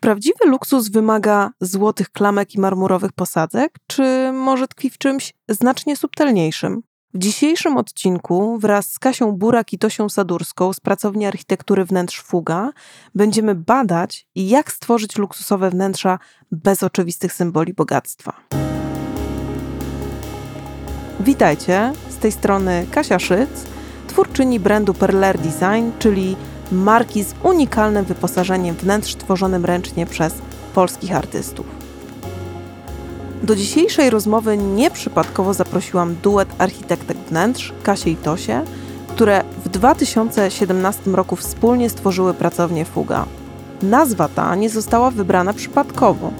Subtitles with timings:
[0.00, 6.82] prawdziwy luksus wymaga złotych klamek i marmurowych posadzek, czy może tkwi w czymś znacznie subtelniejszym?
[7.14, 12.72] W dzisiejszym odcinku wraz z Kasią Burak i Tosią Sadurską z pracowni architektury wnętrz Fuga
[13.14, 16.18] będziemy badać, jak stworzyć luksusowe wnętrza
[16.52, 18.32] bez oczywistych symboli bogactwa.
[21.20, 23.50] Witajcie, z tej strony Kasia Szyc,
[24.06, 26.36] twórczyni brandu Perler Design, czyli
[26.72, 30.34] marki z unikalnym wyposażeniem wnętrz tworzonym ręcznie przez
[30.74, 31.66] polskich artystów.
[33.42, 38.62] Do dzisiejszej rozmowy nieprzypadkowo zaprosiłam duet architektek wnętrz, Kasię i Tosię,
[39.08, 43.26] które w 2017 roku wspólnie stworzyły pracownię Fuga.
[43.82, 46.30] Nazwa ta nie została wybrana przypadkowo.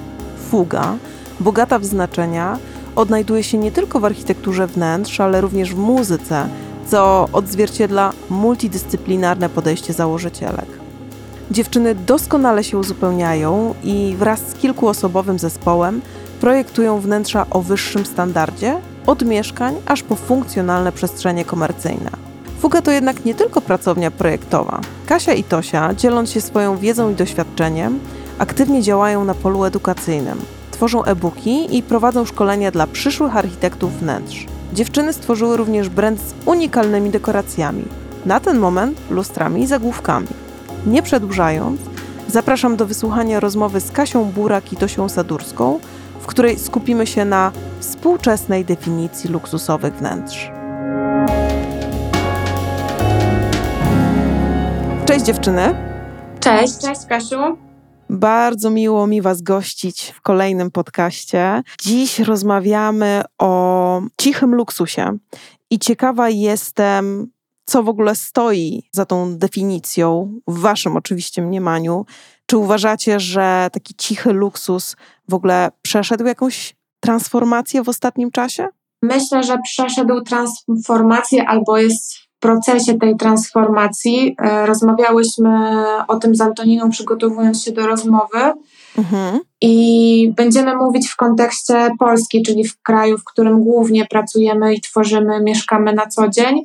[0.50, 0.96] Fuga,
[1.40, 2.58] bogata w znaczenia,
[2.96, 6.48] odnajduje się nie tylko w architekturze wnętrz, ale również w muzyce,
[6.86, 10.66] co odzwierciedla multidyscyplinarne podejście założycielek.
[11.50, 16.00] Dziewczyny doskonale się uzupełniają i wraz z kilkuosobowym zespołem
[16.40, 22.10] projektują wnętrza o wyższym standardzie, od mieszkań aż po funkcjonalne przestrzenie komercyjne.
[22.60, 24.80] Fuga to jednak nie tylko pracownia projektowa.
[25.06, 27.98] Kasia i Tosia, dzieląc się swoją wiedzą i doświadczeniem,
[28.38, 30.38] aktywnie działają na polu edukacyjnym.
[30.70, 34.46] Tworzą e-booki i prowadzą szkolenia dla przyszłych architektów wnętrz.
[34.72, 37.84] Dziewczyny stworzyły również brand z unikalnymi dekoracjami.
[38.26, 40.26] Na ten moment lustrami i zagłówkami.
[40.86, 41.80] Nie przedłużając,
[42.28, 45.80] zapraszam do wysłuchania rozmowy z Kasią Burak i Tosią Sadurską,
[46.20, 50.50] w której skupimy się na współczesnej definicji luksusowych wnętrz.
[55.06, 55.74] Cześć dziewczyny.
[56.40, 56.78] Cześć.
[56.78, 57.69] Cześć Kasiu.
[58.12, 61.62] Bardzo miło mi Was gościć w kolejnym podcaście.
[61.80, 65.18] Dziś rozmawiamy o cichym luksusie
[65.70, 67.30] i ciekawa jestem,
[67.64, 72.06] co w ogóle stoi za tą definicją, w Waszym oczywiście mniemaniu.
[72.46, 74.96] Czy uważacie, że taki cichy luksus
[75.28, 78.68] w ogóle przeszedł jakąś transformację w ostatnim czasie?
[79.02, 84.36] Myślę, że przeszedł transformację albo jest procesie tej transformacji.
[84.42, 85.50] E, rozmawiałyśmy
[86.08, 88.52] o tym z Antoniną, przygotowując się do rozmowy.
[88.98, 89.40] Mhm.
[89.60, 95.40] I będziemy mówić w kontekście Polski, czyli w kraju, w którym głównie pracujemy i tworzymy,
[95.42, 96.62] mieszkamy na co dzień.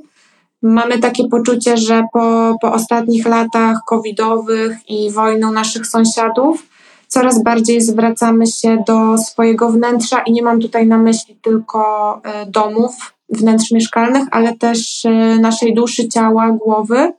[0.61, 6.63] Mamy takie poczucie, że po, po ostatnich latach covidowych i wojną naszych sąsiadów,
[7.07, 12.45] coraz bardziej zwracamy się do swojego wnętrza i nie mam tutaj na myśli tylko e,
[12.45, 15.09] domów, wnętrz mieszkalnych, ale też e,
[15.39, 17.13] naszej duszy, ciała, głowy.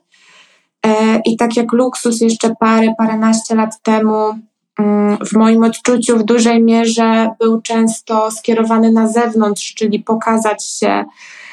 [0.85, 4.39] E, I tak jak luksus jeszcze parę, paręnaście lat temu,
[4.79, 11.05] mm, w moim odczuciu w dużej mierze był często skierowany na zewnątrz, czyli pokazać się,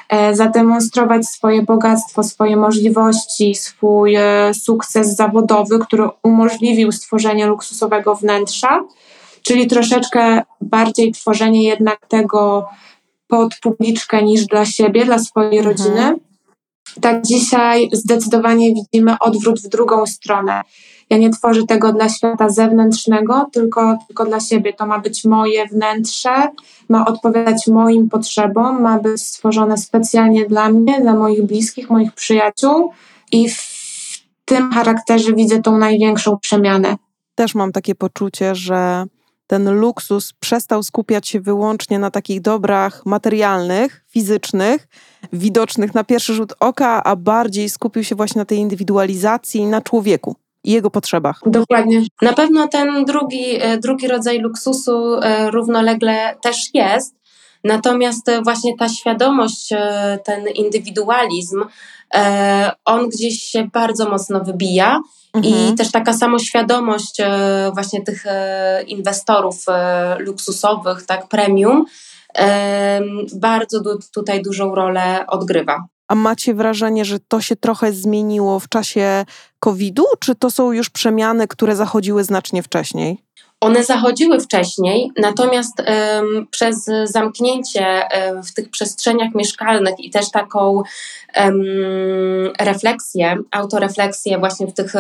[0.09, 4.17] e, zademonstrować swoje bogactwo, swoje możliwości, swój
[4.53, 8.85] sukces zawodowy, który umożliwił stworzenie luksusowego wnętrza,
[9.43, 12.67] czyli troszeczkę bardziej tworzenie jednak tego
[13.27, 15.77] pod publiczkę niż dla siebie, dla swojej mhm.
[15.77, 16.17] rodziny.
[17.01, 20.63] Tak dzisiaj zdecydowanie widzimy odwrót w drugą stronę.
[21.11, 24.73] Ja nie tworzę tego dla świata zewnętrznego, tylko, tylko dla siebie.
[24.73, 26.49] To ma być moje wnętrze,
[26.89, 32.93] ma odpowiadać moim potrzebom, ma być stworzone specjalnie dla mnie, dla moich bliskich, moich przyjaciół
[33.33, 33.75] i w
[34.45, 36.97] tym charakterze widzę tą największą przemianę.
[37.35, 39.07] Też mam takie poczucie, że
[39.47, 44.89] ten luksus przestał skupiać się wyłącznie na takich dobrach materialnych, fizycznych,
[45.33, 50.37] widocznych na pierwszy rzut oka, a bardziej skupił się właśnie na tej indywidualizacji, na człowieku
[50.65, 51.41] i jego potrzebach.
[51.47, 52.03] Dokładnie.
[52.23, 57.15] Na pewno ten drugi, e, drugi rodzaj luksusu e, równolegle też jest.
[57.65, 59.69] Natomiast e, właśnie ta świadomość,
[60.25, 61.65] ten indywidualizm,
[62.85, 65.01] on gdzieś się bardzo mocno wybija
[65.35, 65.73] Mhm.
[65.73, 71.85] I też taka samoświadomość e, właśnie tych e, inwestorów e, luksusowych, tak, premium,
[73.35, 73.81] bardzo
[74.15, 75.85] tutaj dużą rolę odgrywa.
[76.09, 79.25] A macie wrażenie, że to się trochę zmieniło w czasie
[79.61, 83.19] COVID-u, czy to są już przemiany, które zachodziły znacznie wcześniej?
[83.65, 90.83] One zachodziły wcześniej, natomiast um, przez zamknięcie um, w tych przestrzeniach mieszkalnych i też taką
[91.37, 91.63] um,
[92.61, 94.93] refleksję, autorefleksję właśnie w tych,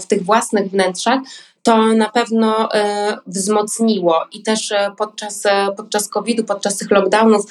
[0.00, 1.20] w tych własnych wnętrzach,
[1.62, 4.24] to na pewno e, wzmocniło.
[4.32, 7.46] I też e, podczas, e, podczas COVID-u, podczas tych lockdownów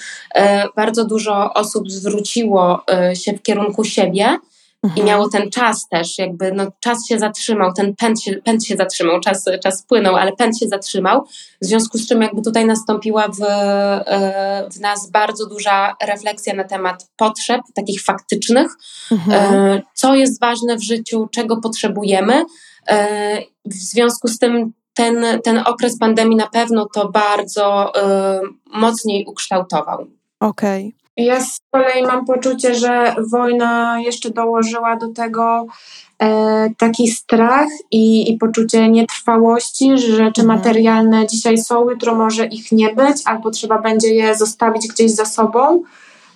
[0.75, 4.39] bardzo dużo osób zwróciło się w kierunku siebie
[4.83, 5.01] Mhm.
[5.01, 8.75] I miało ten czas też, jakby no, czas się zatrzymał, ten pęd się, pęd się
[8.75, 11.25] zatrzymał, czas, czas płynął, ale pęd się zatrzymał.
[11.61, 16.63] W związku z czym jakby tutaj nastąpiła w, e, w nas bardzo duża refleksja na
[16.63, 18.71] temat potrzeb, takich faktycznych,
[19.11, 19.53] mhm.
[19.53, 22.45] E, co jest ważne w życiu, czego potrzebujemy.
[22.87, 27.93] E, w związku z tym ten, ten okres pandemii na pewno to bardzo
[28.73, 30.07] mocniej ukształtował.
[30.39, 30.87] Okej.
[30.87, 31.00] Okay.
[31.25, 35.65] Ja z kolei mam poczucie, że wojna jeszcze dołożyła do tego
[36.19, 40.47] e, taki strach i, i poczucie nietrwałości, że rzeczy mhm.
[40.47, 45.25] materialne dzisiaj są, jutro może ich nie być, albo trzeba będzie je zostawić gdzieś za
[45.25, 45.83] sobą.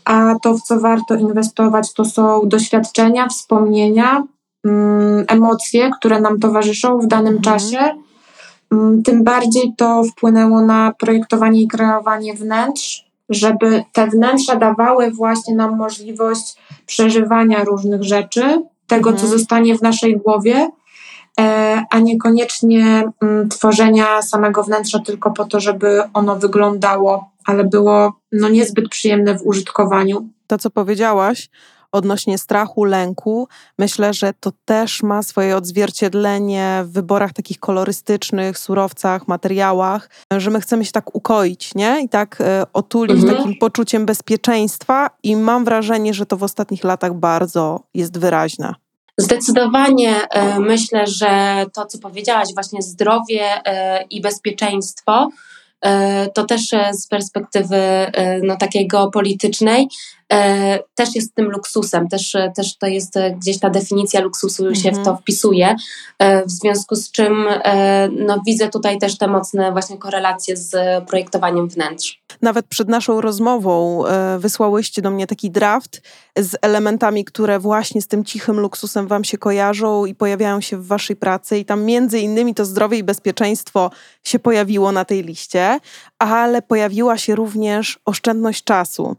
[0.06, 4.24] A to, w co warto inwestować, to są doświadczenia, wspomnienia,
[4.66, 7.42] mm, emocje, które nam towarzyszą w danym mhm.
[7.42, 7.96] czasie.
[8.72, 15.56] Mm, tym bardziej to wpłynęło na projektowanie i kreowanie wnętrz żeby te wnętrza dawały właśnie
[15.56, 16.56] nam możliwość
[16.86, 19.18] przeżywania różnych rzeczy, tego, mhm.
[19.18, 20.70] co zostanie w naszej głowie,
[21.40, 28.14] e, a niekoniecznie mm, tworzenia samego wnętrza tylko po to, żeby ono wyglądało, ale było
[28.32, 30.30] no, niezbyt przyjemne w użytkowaniu.
[30.48, 31.50] To, co powiedziałaś,
[31.96, 33.48] odnośnie strachu, lęku.
[33.80, 40.62] Myślę, że to też ma swoje odzwierciedlenie w wyborach takich kolorystycznych, surowcach, materiałach, że my
[40.62, 42.02] chcemy się tak ukoić, nie?
[42.04, 43.38] I tak e, otulić mhm.
[43.38, 48.74] takim poczuciem bezpieczeństwa i mam wrażenie, że to w ostatnich latach bardzo jest wyraźne.
[49.18, 55.30] Zdecydowanie e, myślę, że to, co powiedziałaś, właśnie zdrowie e, i bezpieczeństwo,
[56.34, 57.78] to też z perspektywy
[58.44, 59.88] no, takiej geopolitycznej
[60.96, 64.84] też jest tym luksusem, też, e, też to jest e, gdzieś ta definicja luksusu mhm.
[64.84, 65.18] się w to mhm.
[65.18, 65.76] wpisuje,
[66.46, 67.46] w związku z czym
[68.12, 72.22] no, widzę tutaj też te mocne właśnie korelacje z projektowaniem wnętrz.
[72.42, 74.04] Nawet przed naszą rozmową
[74.40, 76.02] wysłałyście do mnie taki draft
[76.38, 80.88] z elementami, które właśnie z tym cichym luksusem wam się kojarzą i pojawiają się w
[80.88, 83.92] waszej pracy i tam między innymi to zdrowie i bezpieczeństwo
[84.24, 85.80] się pojawiło na tej liście,
[86.20, 89.16] ale pojawiła się również oszczędność czasu.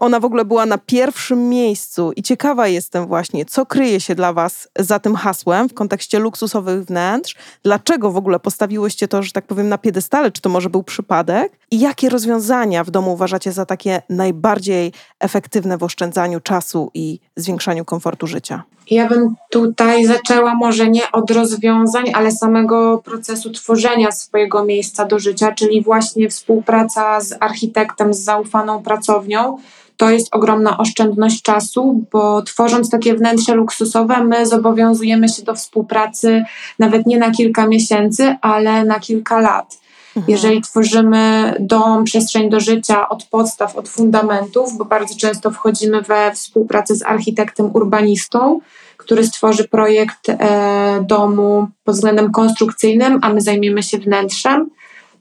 [0.00, 4.14] Ona w ogóle ogóle była na pierwszym miejscu i ciekawa jestem właśnie, co kryje się
[4.14, 9.32] dla Was za tym hasłem w kontekście luksusowych wnętrz, dlaczego w ogóle postawiłyście to, że
[9.32, 11.52] tak powiem, na piedestale, czy to może był przypadek?
[11.70, 17.84] I jakie rozwiązania w domu uważacie za takie najbardziej efektywne w oszczędzaniu czasu i zwiększaniu
[17.84, 18.62] komfortu życia?
[18.90, 25.18] Ja bym tutaj zaczęła może nie od rozwiązań, ale samego procesu tworzenia swojego miejsca do
[25.18, 29.58] życia, czyli właśnie współpraca z architektem, z zaufaną pracownią,
[29.96, 36.44] to jest ogromna oszczędność czasu, bo tworząc takie wnętrze luksusowe, my zobowiązujemy się do współpracy
[36.78, 39.78] nawet nie na kilka miesięcy, ale na kilka lat.
[40.16, 40.32] Mhm.
[40.32, 46.32] Jeżeli tworzymy dom, przestrzeń do życia od podstaw, od fundamentów, bo bardzo często wchodzimy we
[46.34, 48.60] współpracę z architektem urbanistą,
[48.96, 54.70] który stworzy projekt e, domu pod względem konstrukcyjnym, a my zajmiemy się wnętrzem,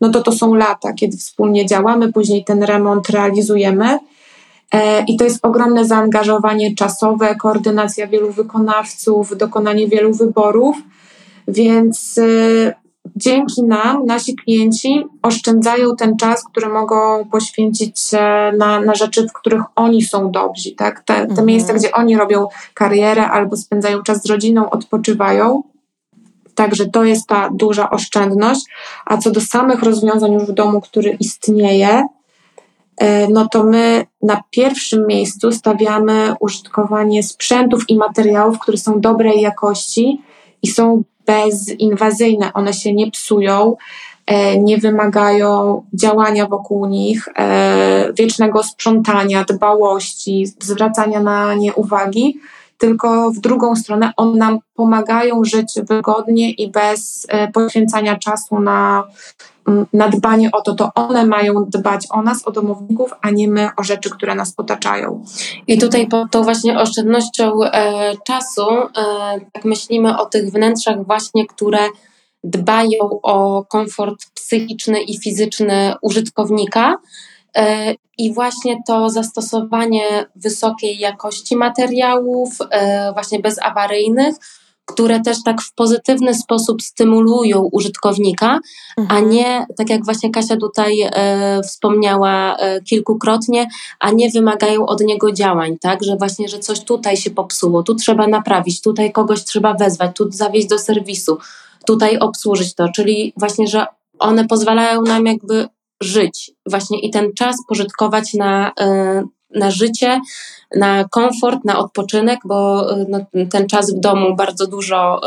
[0.02, 4.00] no to to są lata, kiedy wspólnie działamy, później ten remont realizujemy.
[4.72, 10.78] E, I to jest ogromne zaangażowanie czasowe, koordynacja wielu wykonawców, dokonanie wielu wyborów,
[11.48, 12.74] więc e,
[13.16, 18.12] dzięki nam nasi klienci oszczędzają ten czas, który mogą poświęcić
[18.58, 20.72] na, na rzeczy, w których oni są dobrzy.
[20.76, 21.00] Tak?
[21.00, 21.48] Te, te mhm.
[21.48, 25.64] miejsca, gdzie oni robią karierę albo spędzają czas z rodziną, odpoczywają.
[26.56, 28.62] Także to jest ta duża oszczędność.
[29.06, 32.23] A co do samych rozwiązań już w domu, który istnieje, E,
[33.30, 40.22] no to my na pierwszym miejscu stawiamy użytkowanie sprzętów i materiałów, które są dobrej jakości
[40.62, 42.54] i są bezinwazyjne.
[42.54, 43.76] One się nie psują,
[44.26, 52.40] e, nie wymagają działania wokół nich, e, wiecznego sprzątania, dbałości, zwracania na nie uwagi,
[52.78, 59.04] tylko w drugą stronę one nam pomagają żyć wygodnie i bez poświęcania czasu na
[59.94, 63.70] na dbanie o to, to one mają dbać o nas, o domowników, a nie my
[63.78, 65.24] o rzeczy, które nas otaczają.
[65.68, 68.90] I tutaj pod tą właśnie oszczędnością e, czasu, e,
[69.54, 71.80] tak myślimy o tych wnętrzach właśnie, które
[72.44, 76.98] dbają o komfort psychiczny i fizyczny użytkownika.
[77.56, 84.36] E, I właśnie to zastosowanie wysokiej jakości materiałów, e, właśnie bezawaryjnych,
[84.86, 88.60] które też tak w pozytywny sposób stymulują użytkownika,
[88.98, 89.18] mhm.
[89.18, 93.68] a nie, tak jak właśnie Kasia tutaj e, wspomniała e, kilkukrotnie,
[94.00, 97.96] a nie wymagają od niego działań, tak, że właśnie, że coś tutaj się popsuło, tu
[97.96, 101.38] trzeba naprawić, tutaj kogoś trzeba wezwać, tu zawieźć do serwisu,
[101.86, 103.86] tutaj obsłużyć to, czyli właśnie, że
[104.20, 105.68] one pozwalają nam jakby
[106.02, 109.24] żyć właśnie i ten czas pożytkować na, e,
[109.56, 110.22] na życie,
[110.76, 115.22] na komfort, na odpoczynek, bo y, no, ten czas w domu bardzo dużo,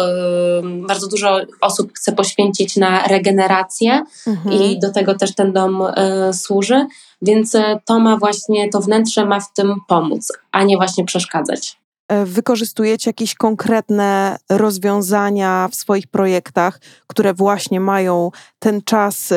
[0.61, 4.55] y, bardzo dużo osób chce poświęcić na regenerację mhm.
[4.55, 6.87] i do tego też ten dom y, służy,
[7.23, 11.77] więc to ma właśnie, to wnętrze ma w tym pomóc, a nie właśnie przeszkadzać.
[12.09, 19.33] e, wykorzystujecie jakieś konkretne rozwiązania w swoich projektach, które właśnie mają ten czas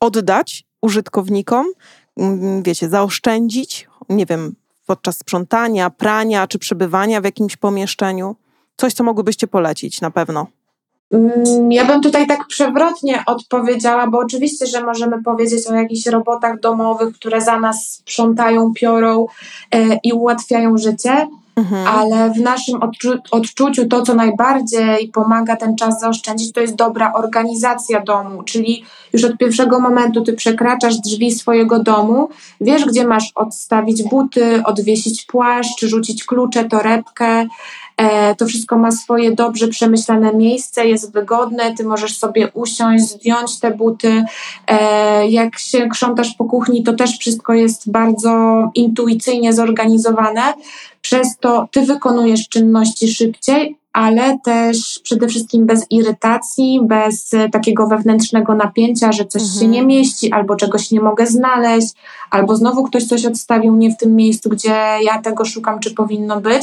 [0.00, 1.66] oddać użytkownikom,
[2.16, 4.54] mm, wiecie, zaoszczędzić, nie wiem,
[4.88, 8.36] podczas sprzątania, prania czy przebywania w jakimś pomieszczeniu?
[8.76, 10.46] Coś, co mogłybyście polecić na pewno.
[11.12, 16.60] Mm, ja bym tutaj tak przewrotnie odpowiedziała, bo oczywiście, że możemy powiedzieć o jakichś robotach
[16.60, 19.26] domowych, które za nas sprzątają, piorą
[19.74, 21.86] e, i ułatwiają życie, mhm.
[21.86, 27.12] ale w naszym odczu- odczuciu to, co najbardziej pomaga ten czas zaoszczędzić, to jest dobra
[27.12, 32.28] organizacja domu, czyli już od pierwszego momentu ty przekraczasz drzwi swojego domu,
[32.60, 37.46] wiesz, gdzie masz odstawić buty, odwiesić płaszcz, rzucić klucze, torebkę,
[38.38, 43.70] to wszystko ma swoje dobrze przemyślane miejsce, jest wygodne, ty możesz sobie usiąść, zdjąć te
[43.70, 44.24] buty.
[44.66, 50.54] E, jak się krzątasz po kuchni, to też wszystko jest bardzo intuicyjnie zorganizowane.
[51.00, 58.54] Przez to ty wykonujesz czynności szybciej, ale też przede wszystkim bez irytacji, bez takiego wewnętrznego
[58.54, 59.60] napięcia, że coś mhm.
[59.60, 61.94] się nie mieści, albo czegoś nie mogę znaleźć,
[62.30, 66.40] albo znowu ktoś coś odstawił nie w tym miejscu, gdzie ja tego szukam, czy powinno
[66.40, 66.62] być.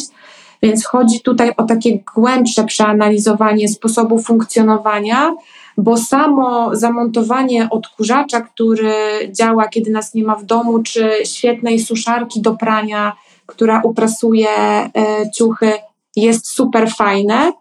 [0.65, 5.35] Więc chodzi tutaj o takie głębsze przeanalizowanie sposobu funkcjonowania,
[5.77, 8.93] bo samo zamontowanie odkurzacza, który
[9.31, 14.91] działa, kiedy nas nie ma w domu, czy świetnej suszarki do prania, która uprasuje e,
[15.37, 15.71] ciuchy,
[16.15, 17.51] jest super fajne.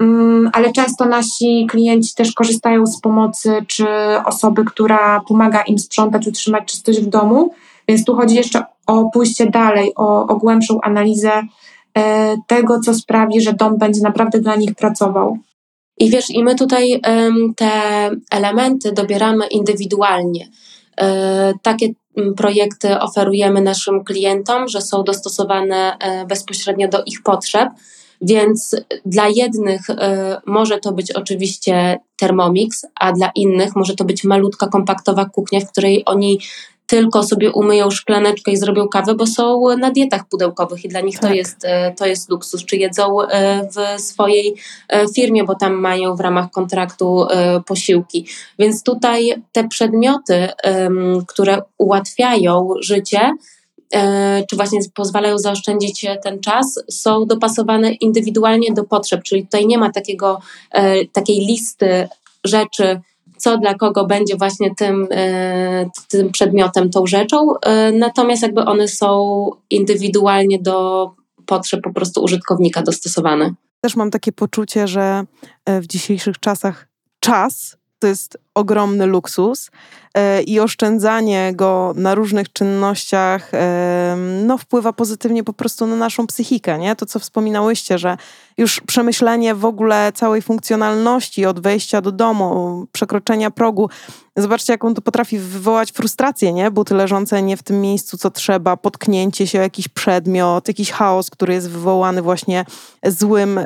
[0.00, 3.86] Mm, ale często nasi klienci też korzystają z pomocy, czy
[4.24, 7.54] osoby, która pomaga im sprzątać, utrzymać czystość w domu.
[7.88, 11.42] Więc tu chodzi jeszcze o pójście dalej, o, o głębszą analizę
[12.46, 15.38] tego, co sprawi, że dom będzie naprawdę dla nich pracował.
[15.98, 17.00] I wiesz, i my tutaj
[17.56, 17.70] te
[18.30, 20.48] elementy dobieramy indywidualnie.
[21.00, 21.88] E, takie
[22.36, 27.68] projekty oferujemy naszym klientom, że są dostosowane e, bezpośrednio do ich potrzeb.
[28.20, 28.76] Więc
[29.06, 29.80] dla jednych
[30.46, 35.70] może to być oczywiście Thermomix, a dla innych może to być malutka, kompaktowa kuchnia, w
[35.70, 36.40] której oni
[36.88, 41.18] tylko sobie umyją szklaneczkę i zrobią kawę, bo są na dietach pudełkowych i dla nich
[41.18, 41.30] tak.
[41.30, 42.64] to, jest, e, to jest luksus.
[42.64, 44.54] Czy jedzą e, w swojej
[44.88, 47.26] e, firmie, bo tam mają w ramach kontraktu
[47.66, 48.26] posiłki.
[48.58, 50.48] Więc tutaj te przedmioty,
[51.26, 53.32] które ułatwiają życie,
[54.50, 59.92] czy właśnie pozwalają zaoszczędzić ten czas, są dopasowane indywidualnie do potrzeb, czyli tutaj nie ma
[59.92, 60.40] takiego,
[61.12, 62.08] takiej listy
[62.44, 63.00] rzeczy,
[63.38, 67.58] co dla kogo będzie właśnie tym, e, tym przedmiotem, tą rzeczą.
[67.60, 71.10] E, natomiast jakby one są indywidualnie do
[71.46, 73.54] potrzeb po prostu użytkownika dostosowane.
[73.80, 75.24] Też mam takie poczucie, że
[75.64, 76.88] e, w dzisiejszych czasach
[77.20, 79.70] czas to jest ogromny luksus
[80.46, 86.78] i oszczędzanie go na różnych czynnościach e, no, wpływa pozytywnie po prostu na naszą psychikę.
[86.78, 86.96] Nie?
[86.96, 88.16] To, co wspominałyście, że
[88.58, 93.90] już przemyślenie w ogóle całej funkcjonalności od wejścia do domu, przekroczenia progu,
[94.36, 96.70] zobaczcie, jaką to potrafi wywołać frustrację, nie?
[96.70, 101.30] Buty leżące nie w tym miejscu, co trzeba, potknięcie się o jakiś przedmiot, jakiś chaos,
[101.30, 102.64] który jest wywołany właśnie
[103.06, 103.60] złym,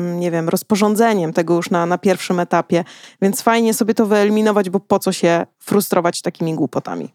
[0.00, 2.84] nie wiem, rozporządzeniem tego już na, na pierwszym etapie.
[3.22, 5.46] Więc fajnie sobie to wyeliminować, bo po co się
[5.78, 7.08] frustrować takimi głupotami.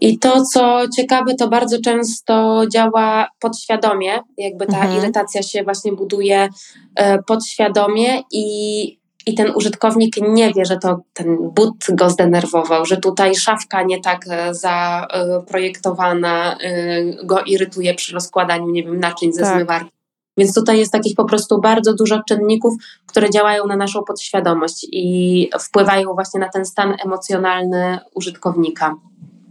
[0.00, 4.98] I to, co ciekawe, to bardzo często działa podświadomie, jakby ta mhm.
[4.98, 6.48] irytacja się właśnie buduje
[6.96, 8.82] e, podświadomie i,
[9.26, 14.00] i ten użytkownik nie wie, że to ten but go zdenerwował, że tutaj szafka nie
[14.00, 19.54] tak e, zaprojektowana e, go irytuje przy rozkładaniu, nie wiem, naczyń ze tak.
[19.54, 20.01] zmywarki.
[20.38, 22.74] Więc tutaj jest takich po prostu bardzo dużo czynników,
[23.06, 28.94] które działają na naszą podświadomość i wpływają właśnie na ten stan emocjonalny użytkownika.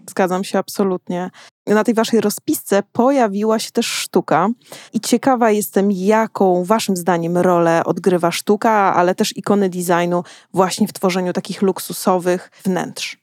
[0.09, 1.29] Zgadzam się absolutnie.
[1.67, 4.49] Na tej waszej rozpisce pojawiła się też sztuka
[4.93, 10.23] i ciekawa jestem, jaką waszym zdaniem rolę odgrywa sztuka, ale też ikony designu
[10.53, 13.20] właśnie w tworzeniu takich luksusowych wnętrz.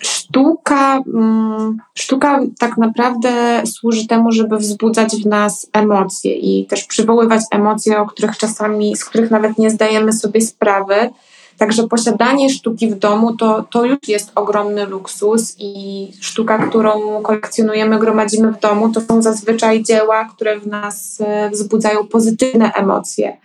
[0.00, 7.40] Sztuka, mm, sztuka tak naprawdę służy temu, żeby wzbudzać w nas emocje i też przywoływać
[7.50, 11.10] emocje, o których czasami, z których nawet nie zdajemy sobie sprawy.
[11.58, 17.98] Także posiadanie sztuki w domu to, to już jest ogromny luksus i sztuka, którą kolekcjonujemy,
[17.98, 23.36] gromadzimy w domu, to są zazwyczaj dzieła, które w nas e, wzbudzają pozytywne emocje,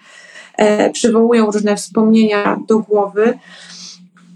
[0.58, 3.40] e, przywołują różne wspomnienia do głowy.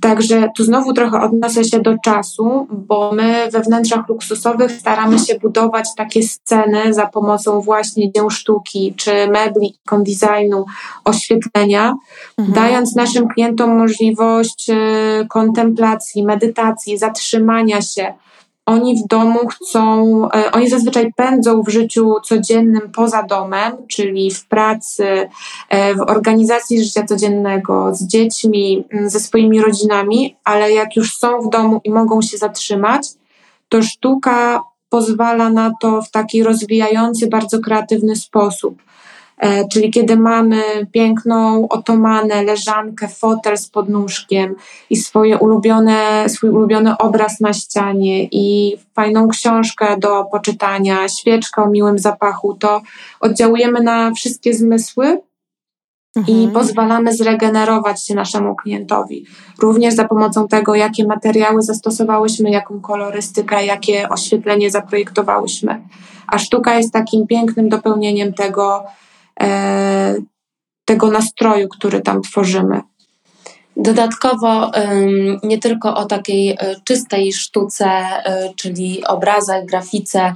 [0.06, 5.40] Także tu znowu trochę odniosę się do czasu, bo my we wnętrzach luksusowych staramy się
[5.40, 10.66] budować takie sceny za pomocą właśnie dzieł sztuki, czy mebli, ikon designu,
[11.06, 11.96] oświetlenia,
[12.38, 12.56] mhm.
[12.56, 18.14] dając naszym klientom możliwość y, kontemplacji, medytacji, zatrzymania się,
[18.66, 19.82] oni w domu chcą,
[20.32, 25.30] e, oni zazwyczaj pędzą w życiu codziennym poza domem, czyli w pracy,
[25.70, 31.50] e, w organizacji życia codziennego, z dziećmi, ze swoimi rodzinami, ale jak już są w
[31.50, 33.08] domu i mogą się zatrzymać,
[33.70, 38.82] to sztuka pozwala na to w taki rozwijający, bardzo kreatywny sposób.
[39.38, 40.62] E, czyli kiedy mamy
[40.92, 44.56] piękną otomanę, leżankę, fotel z podnóżkiem
[44.90, 51.70] i swoje ulubione, swój ulubiony obraz na ścianie i fajną książkę do poczytania, świeczkę o
[51.70, 52.82] miłym zapachu, to
[53.20, 55.22] oddziałujemy na wszystkie zmysły
[56.16, 56.38] mhm.
[56.38, 59.26] i pozwalamy zregenerować się naszemu klientowi.
[59.60, 65.82] Również za pomocą tego, jakie materiały zastosowałyśmy, jaką kolorystykę, jakie oświetlenie zaprojektowałyśmy.
[66.28, 68.84] A sztuka jest takim pięknym dopełnieniem tego,
[70.86, 72.82] tego nastroju, który tam tworzymy.
[73.78, 74.72] Dodatkowo
[75.44, 80.34] nie tylko o takiej e, czystej sztuce, e, czyli obrazach, grafice,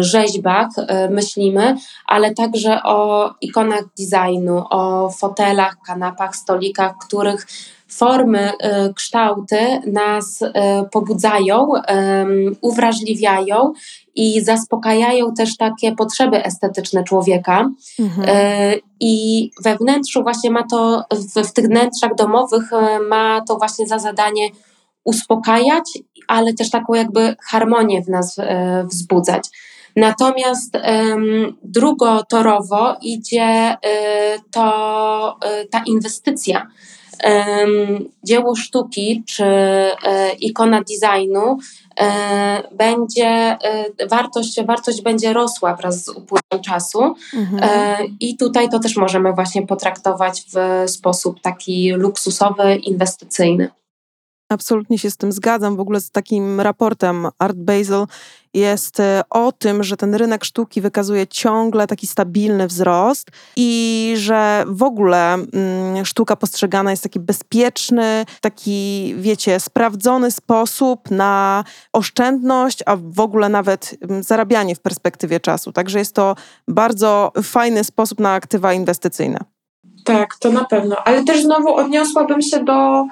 [0.00, 0.68] rzeźbach
[1.10, 7.46] myślimy, ale także o ikonach designu, o fotelach, kanapach, stolikach, których
[7.88, 8.52] formy,
[8.94, 10.44] kształty nas
[10.92, 11.72] pobudzają,
[12.60, 13.72] uwrażliwiają
[14.18, 17.70] i zaspokajają też takie potrzeby estetyczne człowieka.
[17.98, 18.26] Mhm.
[19.00, 22.70] I we wnętrzu właśnie ma to, w, w tych wnętrzach domowych
[23.08, 24.48] ma to właśnie za zadanie
[25.04, 25.98] uspokajać,
[26.28, 29.48] ale też taką jakby harmonię w nas e, wzbudzać.
[29.96, 33.78] Natomiast um, drugotorowo idzie e,
[34.52, 36.66] to e, ta inwestycja.
[38.24, 39.44] dzieło sztuki czy
[40.40, 41.58] ikona designu
[42.72, 43.58] będzie,
[44.10, 47.60] wartość, wartość będzie rosła wraz z upływem czasu mhm.
[48.20, 53.68] i tutaj to też możemy właśnie potraktować w sposób taki luksusowy, inwestycyjny.
[54.50, 55.76] Absolutnie się z tym zgadzam.
[55.76, 58.06] W ogóle z takim raportem Art Basel
[58.54, 64.64] jest e, o tym, że ten rynek sztuki wykazuje ciągle taki stabilny wzrost i że
[64.68, 72.96] w ogóle mm, sztuka postrzegana jest taki bezpieczny, taki, wiecie, sprawdzony sposób na oszczędność, a
[72.96, 75.72] w ogóle nawet mm, zarabianie w perspektywie czasu.
[75.72, 76.34] Także jest to
[76.68, 79.57] bardzo fajny sposób na aktywa inwestycyjne.
[80.04, 80.96] Tak, to na pewno.
[81.04, 83.06] Ale też znowu odniosłabym się do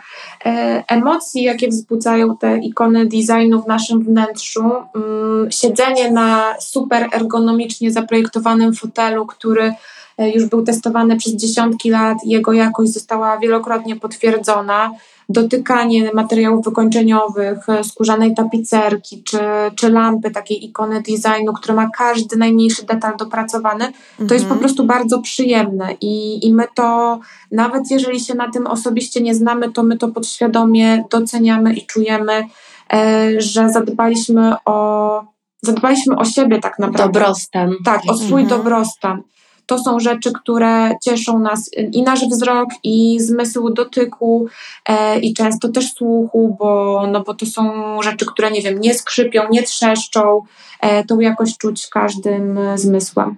[0.44, 4.72] e, emocji, jakie wzbudzają te ikony designu w naszym wnętrzu.
[4.94, 9.74] Mm, siedzenie na super ergonomicznie zaprojektowanym fotelu, który
[10.18, 14.90] e, już był testowany przez dziesiątki lat, jego jakość została wielokrotnie potwierdzona
[15.28, 19.38] dotykanie materiałów wykończeniowych, e, skórzanej tapicerki czy,
[19.76, 24.60] czy lampy, takiej ikony designu, które ma każdy najmniejszy detal dopracowany, to jest po mhm.
[24.60, 27.18] prostu bardzo przyjemne i, i my to,
[27.50, 32.44] nawet jeżeli się na tym osobiście nie znamy, to my to podświadomie doceniamy i czujemy,
[32.92, 37.20] e, że zadbaliśmy o zadbaliśmy o siebie tak naprawdę.
[37.20, 37.74] Dobrostan.
[37.84, 38.48] Tak, o swój mhm.
[38.48, 39.22] dobrostan.
[39.66, 44.46] To są rzeczy, które cieszą nas i nasz wzrok, i zmysł dotyku,
[44.88, 48.94] e, i często też słuchu, bo, no bo to są rzeczy, które nie wiem, nie
[48.94, 50.42] skrzypią, nie trzeszczą.
[50.80, 53.36] E, to jakoś czuć każdym zmysłem.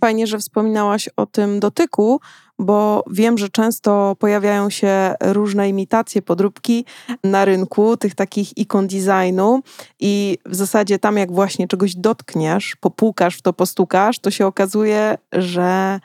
[0.00, 2.20] Fajnie, że wspominałaś o tym dotyku,
[2.60, 6.84] bo wiem, że często pojawiają się różne imitacje, podróbki
[7.24, 9.62] na rynku tych takich ikon designu
[10.00, 15.18] i w zasadzie tam jak właśnie czegoś dotkniesz, popukasz w to, postukasz, to się okazuje,
[15.32, 16.00] że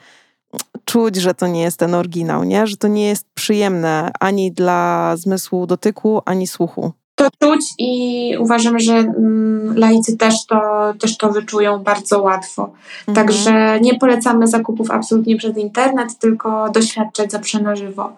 [0.86, 2.68] czuć, że to nie jest ten oryginał, nie?
[2.68, 8.80] Że to nie jest przyjemne ani dla zmysłu dotyku, ani słuchu to czuć i uważam,
[8.80, 10.60] że mm, laicy też to,
[11.00, 12.72] też to wyczują bardzo łatwo.
[13.08, 13.16] Mhm.
[13.16, 18.14] Także nie polecamy zakupów absolutnie przez internet, tylko doświadczać zawsze na żywo.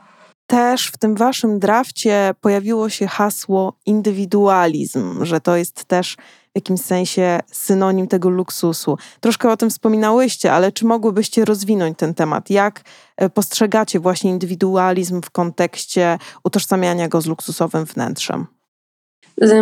[0.47, 6.17] Też w tym waszym drafcie pojawiło się hasło indywidualizm, że to jest też
[6.51, 8.97] w jakimś sensie synonim tego luksusu.
[9.19, 12.49] Troszkę o tym wspominałyście, ale czy mogłybyście rozwinąć ten temat?
[12.49, 12.81] Jak
[13.17, 18.56] e, postrzegacie właśnie indywidualizm w kontekście utożsamiania go z luksusowym wnętrzem?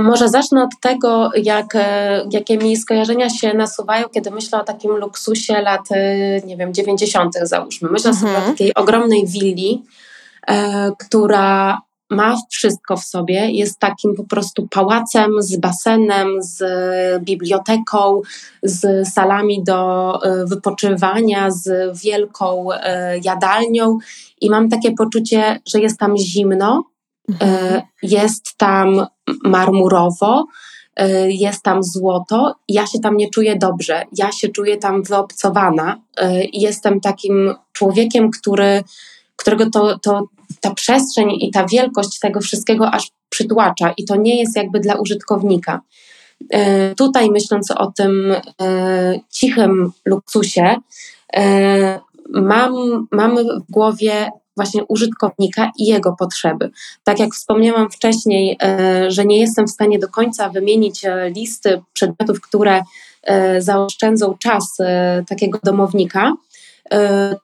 [0.02, 4.92] Może zacznę od tego, jak, e, jakie mi skojarzenia się nasuwają, kiedy myślę o takim
[4.92, 7.36] luksusie lat, e, nie wiem, 90.
[7.42, 7.90] załóżmy.
[7.92, 8.34] Myślę mhm.
[8.34, 9.84] sobie o takiej ogromnej willi,
[10.48, 16.64] e, która ma wszystko w sobie, jest takim po prostu pałacem z basenem, z
[17.24, 18.22] biblioteką,
[18.64, 22.68] z salami do e, wypoczywania, z wielką
[23.24, 23.98] jadalnią
[24.42, 26.84] i mam takie poczucie, że jest tam zimno,
[27.30, 27.82] Mhm.
[28.04, 29.08] Jest tam
[29.44, 30.46] marmurowo,
[30.96, 36.02] e, jest tam złoto, ja się tam nie czuję dobrze, ja się czuję tam wyobcowana.
[36.18, 38.84] E, jestem takim człowiekiem, który,
[39.36, 40.28] którego to, to,
[40.62, 44.96] ta przestrzeń i ta wielkość tego wszystkiego aż przytłacza, i to nie jest jakby dla
[44.96, 45.82] użytkownika.
[46.98, 48.34] Tutaj myśląc o tym
[49.30, 50.76] cichym luksusie,
[52.30, 52.74] mam,
[53.12, 56.72] mamy w głowie właśnie użytkownika i jego potrzeby.
[57.04, 58.58] Tak jak wspomniałam wcześniej,
[59.08, 61.02] że nie jestem w stanie do końca wymienić
[61.36, 62.82] listy przedmiotów, które
[63.60, 64.78] zaoszczędzą czas
[65.30, 66.34] takiego domownika,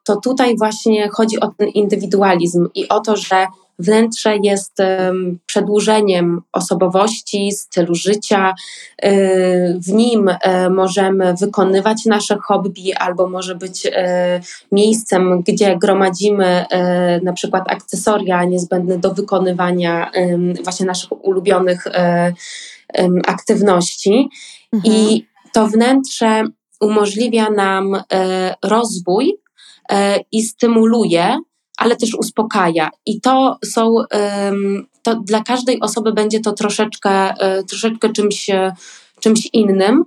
[0.03, 3.47] to tutaj właśnie chodzi o ten indywidualizm i o to, że
[3.81, 4.77] wnętrze jest
[5.45, 8.53] przedłużeniem osobowości, stylu życia.
[9.87, 10.29] W nim
[10.69, 13.87] możemy wykonywać nasze hobby, albo może być
[14.71, 16.65] miejscem, gdzie gromadzimy
[17.23, 20.11] na przykład akcesoria niezbędne do wykonywania
[20.63, 21.87] właśnie naszych ulubionych
[23.27, 24.29] aktywności.
[24.73, 24.95] Mhm.
[24.95, 26.43] I to wnętrze
[26.81, 28.03] umożliwia nam
[28.63, 29.37] rozwój
[30.31, 31.37] i stymuluje
[31.81, 32.89] ale też uspokaja.
[33.05, 33.95] I to są,
[35.03, 38.73] to dla każdej osoby będzie to troszeczkę, e, troszeczkę czymś, e,
[39.19, 40.03] czymś innym.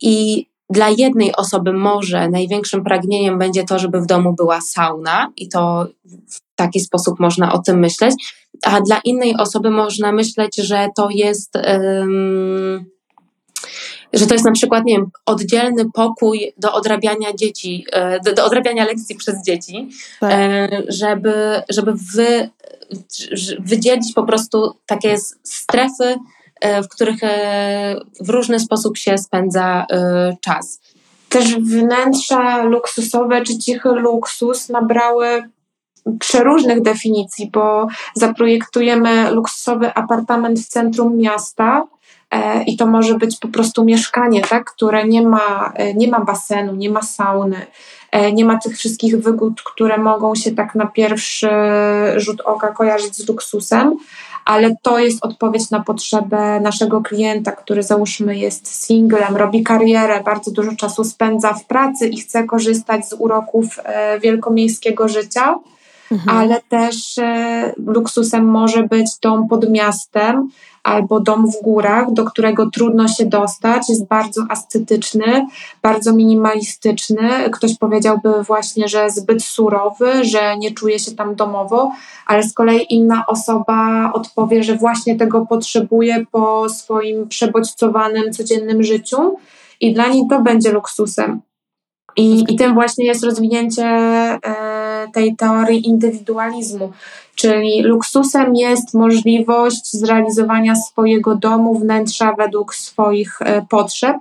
[0.00, 5.48] I dla jednej osoby może największym pragnieniem będzie to, żeby w domu była sauna, i
[5.48, 8.14] to w taki sposób można o tym myśleć,
[8.62, 11.58] a dla innej osoby można myśleć, że to jest.
[14.12, 18.44] Że to jest na przykład, nie wiem, oddzielny pokój do odrabiania dzieci, e, do, do
[18.44, 19.88] odrabiania lekcji przez dzieci,
[20.20, 20.32] tak.
[20.32, 22.50] E, żeby, żeby wy,
[23.58, 26.16] wydzielić po prostu takie strefy,
[26.60, 27.20] e, w których
[28.20, 29.86] w różny sposób się spędza
[30.40, 30.80] czas.
[31.28, 35.50] Też wnętrza luksusowe czy cichy luksus nabrały
[36.20, 41.86] przeróżnych definicji, bo zaprojektujemy luksusowy apartament w centrum miasta,
[42.66, 46.74] i to może być po prostu mieszkanie, tak, które nie ma, e, nie ma basenu,
[46.74, 47.66] nie ma sauny,
[48.12, 51.50] e, nie ma tych wszystkich wygód, które mogą się tak na pierwszy
[52.16, 53.96] rzut oka kojarzyć z luksusem,
[54.44, 60.50] ale to jest odpowiedź na potrzebę naszego klienta, który załóżmy jest singlem, robi karierę, bardzo
[60.50, 63.66] dużo czasu spędza w pracy i chce korzystać z uroków
[64.22, 65.58] wielkomiejskiego życia.
[66.12, 66.38] Mhm.
[66.38, 67.16] Ale też
[67.86, 70.48] luksusem może być dom pod miastem,
[70.88, 75.46] albo dom w górach, do którego trudno się dostać, jest bardzo ascetyczny,
[75.82, 77.50] bardzo minimalistyczny.
[77.52, 81.92] Ktoś powiedziałby właśnie, że zbyt surowy, że nie czuje się tam domowo,
[82.26, 89.36] ale z kolei inna osoba odpowie, że właśnie tego potrzebuje po swoim przebodźcowanym codziennym życiu
[89.80, 91.40] i dla niej to będzie luksusem.
[92.16, 94.40] I, i tym właśnie jest rozwinięcie e,
[95.14, 96.92] tej teorii indywidualizmu,
[97.34, 104.16] czyli luksusem jest możliwość zrealizowania swojego domu, wnętrza według swoich e, potrzeb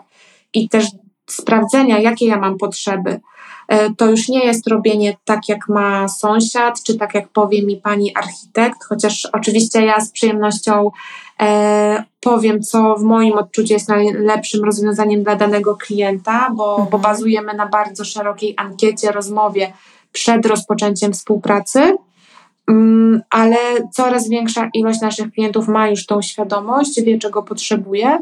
[0.53, 0.85] i też
[1.29, 3.19] sprawdzenia, jakie ja mam potrzeby.
[3.67, 7.77] E, to już nie jest robienie tak, jak ma sąsiad, czy tak, jak powie mi
[7.77, 10.91] pani architekt, chociaż oczywiście ja z przyjemnością
[11.39, 17.01] e, powiem, co w moim odczuciu jest najlepszym rozwiązaniem dla danego klienta, bo, bo mhm.
[17.01, 19.73] bazujemy na bardzo szerokiej ankiecie, rozmowie
[20.17, 21.95] przed rozpoczęciem współpracy.
[22.67, 23.57] Mm, ale
[23.93, 28.19] coraz większa ilość naszych klientów ma już tą świadomość, wie czego potrzebuje.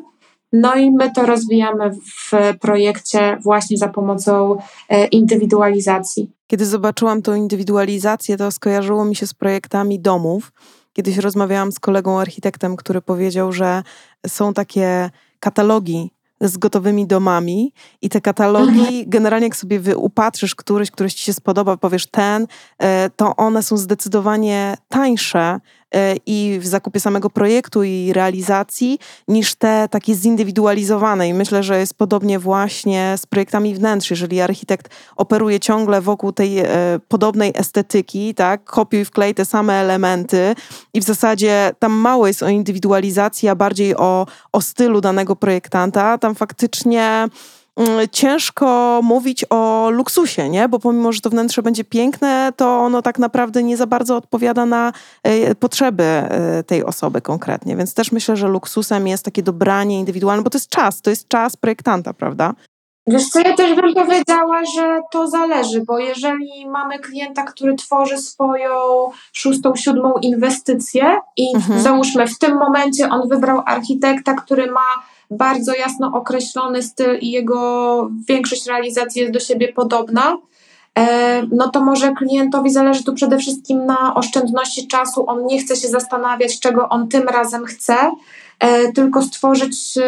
[0.53, 2.31] No i my to rozwijamy w
[2.61, 4.57] projekcie właśnie za pomocą
[4.89, 6.31] e, indywidualizacji.
[6.47, 10.51] Kiedy zobaczyłam tą indywidualizację, to skojarzyło mi się z projektami domów.
[10.93, 13.83] Kiedyś rozmawiałam z kolegą architektem, który powiedział, że
[14.27, 19.03] są takie katalogi z gotowymi domami i te katalogi, mhm.
[19.07, 23.77] generalnie jak sobie upatrzysz któryś, któryś ci się spodoba, powiesz ten, e, to one są
[23.77, 25.59] zdecydowanie tańsze
[26.25, 31.27] i w zakupie samego projektu i realizacji, niż te takie zindywidualizowane.
[31.29, 34.09] I myślę, że jest podobnie właśnie z projektami wnętrz.
[34.09, 36.65] Jeżeli architekt operuje ciągle wokół tej e,
[37.07, 40.55] podobnej estetyki, tak, kopiuj wklej te same elementy
[40.93, 46.17] i w zasadzie tam mało jest o indywidualizacji, a bardziej o, o stylu danego projektanta,
[46.17, 47.27] tam faktycznie
[48.11, 50.69] ciężko mówić o luksusie, nie?
[50.69, 54.65] Bo pomimo, że to wnętrze będzie piękne, to ono tak naprawdę nie za bardzo odpowiada
[54.65, 57.75] na e, potrzeby e, tej osoby konkretnie.
[57.75, 61.27] Więc też myślę, że luksusem jest takie dobranie indywidualne, bo to jest czas, to jest
[61.27, 62.53] czas projektanta, prawda?
[63.07, 68.17] Wiesz co, ja też bym powiedziała, że to zależy, bo jeżeli mamy klienta, który tworzy
[68.17, 68.71] swoją
[69.33, 71.81] szóstą, siódmą inwestycję i mhm.
[71.81, 74.85] załóżmy w tym momencie on wybrał architekta, który ma
[75.31, 80.37] bardzo jasno określony styl i jego większość realizacji jest do siebie podobna,
[80.97, 85.29] e, no to może klientowi zależy tu przede wszystkim na oszczędności czasu.
[85.29, 87.95] On nie chce się zastanawiać, czego on tym razem chce,
[88.59, 90.01] e, tylko stworzyć e,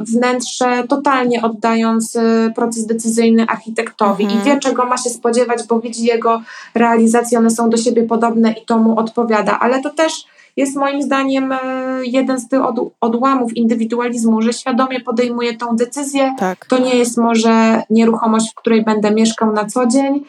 [0.00, 2.18] wnętrze totalnie oddając
[2.54, 4.40] proces decyzyjny architektowi mhm.
[4.40, 6.42] i wie, czego ma się spodziewać, bo widzi jego
[6.74, 9.58] realizacje, one są do siebie podobne i to mu odpowiada.
[9.60, 10.24] Ale to też
[10.56, 11.54] jest moim zdaniem
[12.02, 16.34] jeden z tych od, odłamów indywidualizmu, że świadomie podejmuję tą decyzję.
[16.38, 16.66] Tak.
[16.66, 20.24] To nie jest może nieruchomość, w której będę mieszkał na co dzień,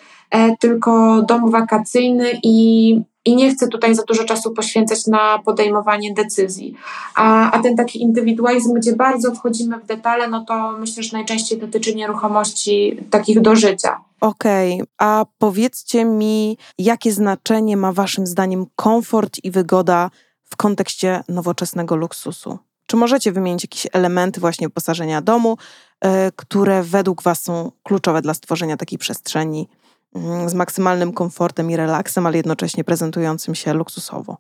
[0.59, 6.75] tylko dom wakacyjny i i nie chcę tutaj za dużo czasu poświęcać na podejmowanie decyzji.
[7.15, 11.59] A, a ten taki indywidualizm, gdzie bardzo wchodzimy w detale, no to myślę, że najczęściej
[11.59, 13.97] dotyczy nieruchomości takich do życia.
[14.21, 14.87] Okej, okay.
[14.97, 20.09] a powiedzcie mi, jakie znaczenie ma Waszym zdaniem komfort i wygoda
[20.43, 22.59] w kontekście nowoczesnego luksusu?
[22.87, 25.57] Czy możecie wymienić jakieś elementy właśnie wyposażenia domu,
[26.03, 29.67] yy, które według Was są kluczowe dla stworzenia takiej przestrzeni
[30.15, 34.37] Mm, z maksymalnym komfortem i relaksem, ale jednocześnie prezentującym się luksusowo.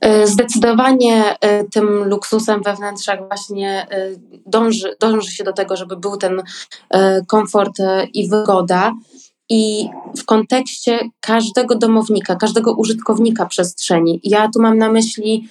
[0.00, 4.10] E, zdecydowanie e, tym luksusem we wnętrzach właśnie e,
[4.46, 6.42] dąży, dąży się do tego, żeby był ten
[7.26, 7.76] komfort
[8.14, 8.92] i wygoda.
[9.48, 15.48] I w kontekście każdego domownika, każdego użytkownika przestrzeni, ja tu mam na myśli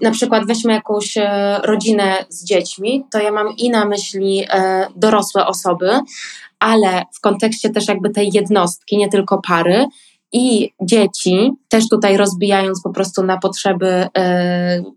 [0.00, 1.14] na przykład weźmy jakąś
[1.62, 4.46] rodzinę z dziećmi, to ja mam i na myśli
[4.96, 6.00] dorosłe osoby,
[6.58, 9.86] ale w kontekście też jakby tej jednostki, nie tylko pary,
[10.32, 14.06] i dzieci, też tutaj rozbijając po prostu na potrzeby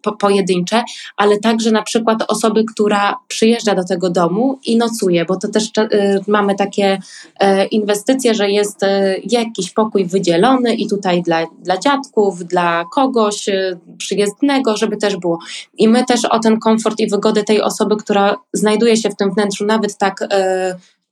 [0.02, 0.84] po, pojedyncze,
[1.18, 5.64] ale także na przykład osoby, która przyjeżdża do tego domu i nocuje, bo to też
[5.78, 7.00] y, mamy takie
[7.44, 8.80] y, inwestycje, że jest
[9.24, 13.50] jakiś pokój wydzielony i tutaj dla, dla dziadków, dla kogoś
[13.98, 15.40] przyjezdnego, żeby też było.
[15.78, 19.32] I my też o ten komfort i wygodę tej osoby, która znajduje się w tym
[19.32, 20.28] wnętrzu, nawet tak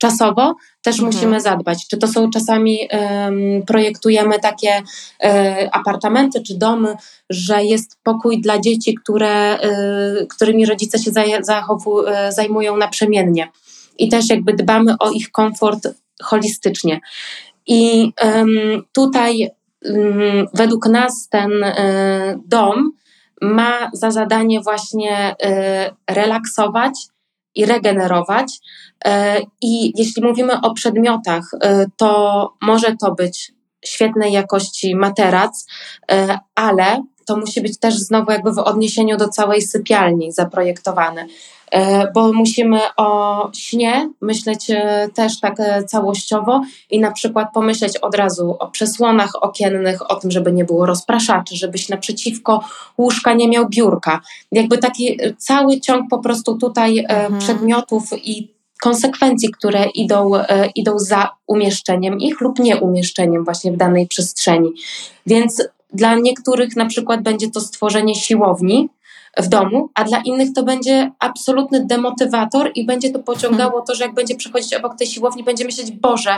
[0.03, 1.13] czasowo też mhm.
[1.13, 1.87] musimy zadbać.
[1.87, 5.33] Czy to są czasami um, projektujemy takie um,
[5.71, 6.95] apartamenty czy domy,
[7.29, 11.11] że jest pokój dla dzieci, które, um, którymi rodzice się
[11.41, 13.47] zachowu, e, zajmują naprzemiennie.
[13.97, 15.87] I też jakby dbamy o ich komfort
[16.23, 16.99] holistycznie.
[17.67, 18.11] I
[18.93, 19.49] tutaj
[20.53, 21.51] według nas ten
[22.45, 22.91] dom
[23.41, 25.35] ma za zadanie właśnie
[26.09, 26.93] relaksować
[27.55, 28.59] i regenerować,
[29.05, 33.53] E, I jeśli mówimy o przedmiotach, e, to może to być
[33.85, 35.67] świetnej jakości materac,
[36.11, 41.25] e, ale to musi być też znowu jakby w odniesieniu do całej sypialni zaprojektowane,
[42.13, 44.71] bo musimy o śnie myśleć
[45.13, 45.55] też tak
[45.87, 50.85] całościowo i na przykład pomyśleć od razu o przesłonach okiennych, o tym, żeby nie było
[50.85, 52.63] rozpraszaczy, żebyś naprzeciwko
[52.97, 54.21] łóżka nie miał biurka.
[54.51, 57.39] Jakby taki cały ciąg po prostu tutaj mhm.
[57.39, 64.07] przedmiotów i konsekwencji, które idą, e, idą za umieszczeniem ich lub nieumieszczeniem właśnie w danej
[64.07, 64.69] przestrzeni.
[65.25, 68.89] Więc dla niektórych na przykład będzie to stworzenie siłowni
[69.37, 74.03] w domu, a dla innych to będzie absolutny demotywator i będzie to pociągało to, że
[74.03, 76.35] jak będzie przechodzić obok tej siłowni, będzie myśleć, Boże,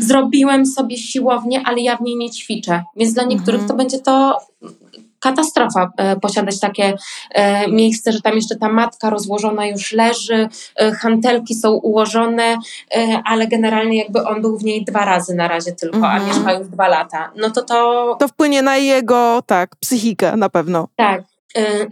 [0.00, 2.82] zrobiłem sobie siłownię, ale ja w niej nie ćwiczę.
[2.96, 4.38] Więc dla niektórych to będzie to
[5.20, 6.94] katastrofa e, posiadać takie
[7.30, 12.56] e, miejsce, że tam jeszcze ta matka rozłożona już leży, e, hantelki są ułożone,
[13.24, 16.26] ale generalnie jakby on był w niej dwa razy na razie tylko, a mhm.
[16.26, 17.32] mieszka już dwa lata.
[17.36, 18.16] No to to...
[18.20, 20.88] To wpłynie na jego, tak, psychikę na pewno.
[20.96, 21.22] Tak.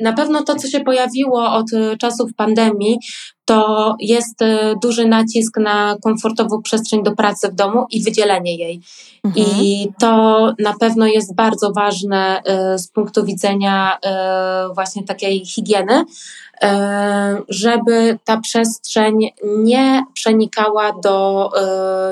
[0.01, 1.66] Na pewno to, co się pojawiło od
[1.99, 2.99] czasów pandemii,
[3.44, 4.40] to jest
[4.83, 8.81] duży nacisk na komfortową przestrzeń do pracy w domu i wydzielenie jej.
[9.25, 9.47] Mhm.
[9.47, 12.42] I to na pewno jest bardzo ważne
[12.77, 13.99] z punktu widzenia
[14.75, 16.05] właśnie takiej higieny,
[17.49, 19.14] żeby ta przestrzeń
[19.59, 21.51] nie przenikała do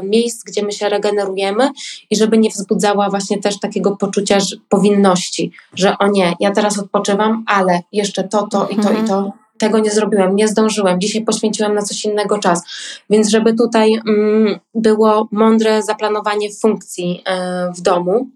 [0.02, 1.70] miejsc, gdzie my się regenerujemy
[2.10, 7.44] i żeby nie wzbudzała właśnie też takiego poczucia powinności, że o nie, ja teraz odpoczywam,
[7.46, 11.74] ale jeszcze to, to i to i to tego nie zrobiłem, nie zdążyłem, dzisiaj poświęciłem
[11.74, 12.62] na coś innego czas.
[13.10, 18.28] Więc żeby tutaj mm, było mądre zaplanowanie funkcji y, w domu.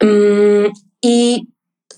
[0.00, 1.46] Mm, I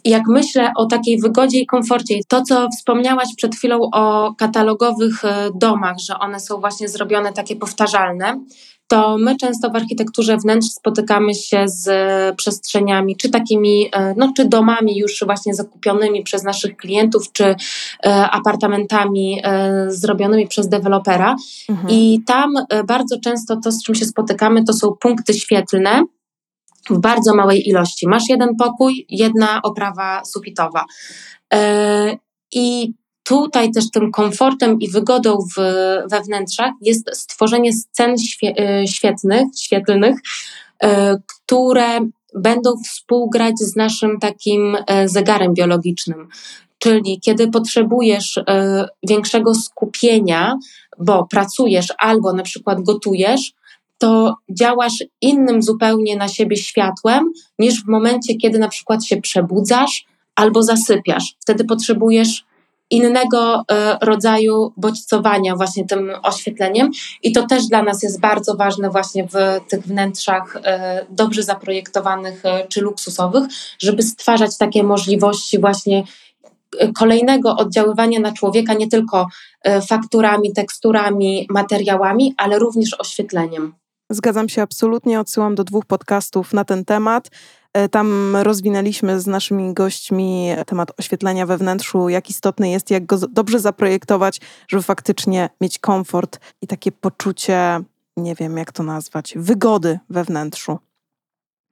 [0.09, 5.51] jak myślę o takiej wygodzie i komforcie, to co wspomniałaś przed chwilą o katalogowych e,
[5.55, 8.40] domach, że one są właśnie zrobione takie powtarzalne,
[8.88, 11.88] to my często w architekturze wnętrz spotykamy się z
[12.37, 17.57] przestrzeniami, czy takimi, e, no, czy domami już właśnie zakupionymi przez naszych klientów, czy e,
[18.31, 21.37] apartamentami e, zrobionymi przez dewelopera.
[21.68, 21.88] Mhm.
[21.90, 22.55] I tam
[22.87, 26.03] bardzo często to, z czym się spotykamy, to są punkty świetlne
[26.90, 28.08] w bardzo małej ilości.
[28.08, 30.84] Masz jeden pokój, jedna oprawa sufitowa.
[32.52, 32.92] I
[33.28, 35.60] tutaj też tym komfortem i wygodą w,
[36.10, 40.16] we wnętrzach jest stworzenie scen e, świetnych, świetlnych,
[40.82, 42.00] e, które
[42.34, 46.28] będą współgrać z naszym takim e, zegarem biologicznym.
[46.78, 48.40] Czyli kiedy potrzebujesz
[49.08, 50.58] większego skupienia,
[50.98, 53.52] bo pracujesz albo na przykład gotujesz,
[53.98, 60.04] to działasz innym zupełnie na siebie światłem, niż w momencie, kiedy na przykład się przebudzasz
[60.34, 61.34] albo zasypiasz.
[61.40, 62.44] Wtedy potrzebujesz
[62.90, 66.90] innego e, rodzaju bodźcowania właśnie tym oświetleniem
[67.22, 69.34] i to też dla nas jest bardzo ważne właśnie w
[69.68, 73.44] tych wnętrzach e, dobrze zaprojektowanych e, czy luksusowych,
[73.78, 76.04] żeby stwarzać takie możliwości właśnie
[76.98, 79.26] kolejnego oddziaływania na człowieka nie tylko
[79.88, 83.72] fakturami, teksturami, materiałami, ale również oświetleniem.
[84.11, 87.31] Zgadzam się absolutnie, odsyłam do dwóch podcastów na ten temat.
[87.73, 93.18] E, tam rozwinęliśmy z naszymi gośćmi temat oświetlenia we wnętrzu, jak istotny jest, jak go
[93.18, 97.81] dobrze zaprojektować, żeby faktycznie mieć komfort i takie poczucie,
[98.16, 100.79] nie wiem jak to nazwać, wygody we wnętrzu.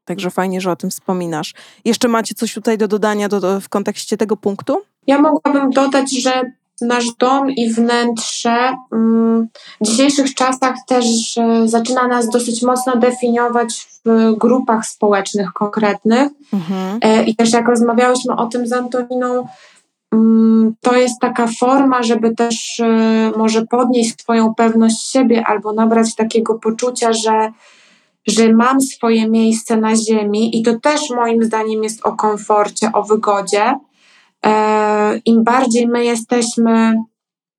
[0.05, 1.55] Także fajnie, że o tym wspominasz.
[1.85, 4.83] Jeszcze macie coś tutaj do dodania do, do, w kontekście tego punktu?
[5.07, 9.49] Ja mogłabym dodać, że nasz dom i wnętrze mm,
[9.81, 11.07] w dzisiejszych czasach też
[11.65, 16.29] zaczyna nas dosyć mocno definiować w grupach społecznych konkretnych.
[16.53, 16.99] Mhm.
[17.03, 19.47] E, I też jak rozmawiałyśmy o tym z Antoniną,
[20.13, 26.15] mm, to jest taka forma, żeby też e, może podnieść swoją pewność siebie albo nabrać
[26.15, 27.53] takiego poczucia, że,
[28.27, 33.03] że mam swoje miejsce na ziemi i to też moim zdaniem jest o komforcie, o
[33.03, 33.75] wygodzie.
[34.47, 36.95] E, Im bardziej my jesteśmy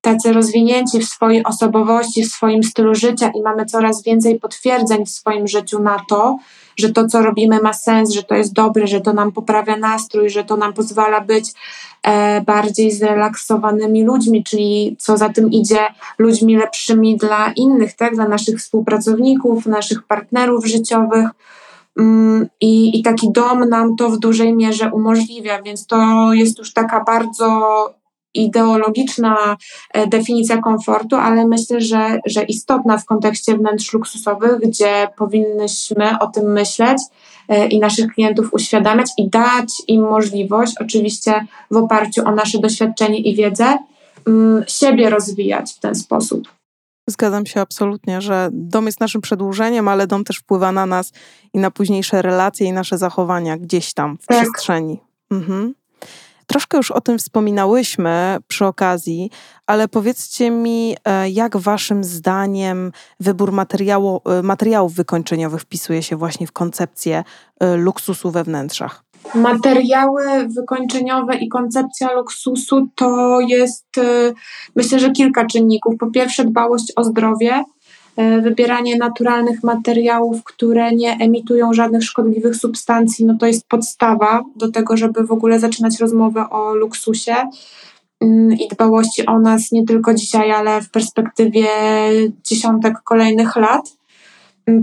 [0.02, 5.10] tacy rozwinięci w swojej osobowości, w swoim stylu życia i mamy coraz więcej potwierdzeń w
[5.10, 6.38] swoim życiu na to,
[6.78, 10.30] że to, co robimy, ma sens, że to jest dobre, że to nam poprawia nastrój,
[10.30, 11.54] że to nam pozwala być
[12.04, 15.80] e, bardziej zrelaksowanymi ludźmi, czyli co za tym idzie,
[16.18, 18.16] ludźmi lepszymi dla innych, tak?
[18.16, 21.30] dla naszych współpracowników, naszych partnerów życiowych.
[22.00, 26.74] Mm, I, I taki dom nam to w dużej mierze umożliwia, więc to jest już
[26.74, 27.60] taka bardzo
[28.34, 29.58] ideologiczna
[29.94, 36.28] e, definicja komfortu, ale myślę, że, że istotna w kontekście wnętrz luksusowych, gdzie powinnyśmy o
[36.28, 36.98] tym myśleć
[37.48, 43.20] e, i naszych klientów uświadamiać i dać im możliwość, oczywiście w oparciu o nasze doświadczenie
[43.20, 43.78] i wiedzę,
[44.28, 46.57] mm, siebie rozwijać w ten sposób.
[47.08, 51.12] Zgadzam się absolutnie, że dom jest naszym przedłużeniem, ale dom też wpływa na nas
[51.54, 54.38] i na późniejsze relacje i nasze zachowania gdzieś tam w tak.
[54.38, 55.00] przestrzeni.
[55.32, 55.74] Mhm.
[56.48, 59.32] Troszkę już o tym wspominałyśmy przy okazji,
[59.66, 66.48] ale powiedzcie mi, e, jak Waszym zdaniem wybór materiału, e, materiałów wykończeniowych wpisuje się właśnie
[66.48, 67.24] w koncepcję
[67.60, 69.04] e, luksusu we wnętrzach?
[69.36, 73.86] Materiały wykończeniowe i koncepcja luksusu to jest,
[74.76, 75.94] myślę, że kilka czynników.
[76.00, 77.64] Po pierwsze, dbałość o zdrowie
[78.18, 84.72] E, wybieranie naturalnych materiałów, które nie emitują żadnych szkodliwych substancji, no to jest podstawa do
[84.72, 87.36] tego, żeby w ogóle zaczynać rozmowę o luksusie
[88.22, 91.68] mm, i dbałości o nas nie tylko dzisiaj, ale w perspektywie
[92.44, 93.97] dziesiątek kolejnych lat.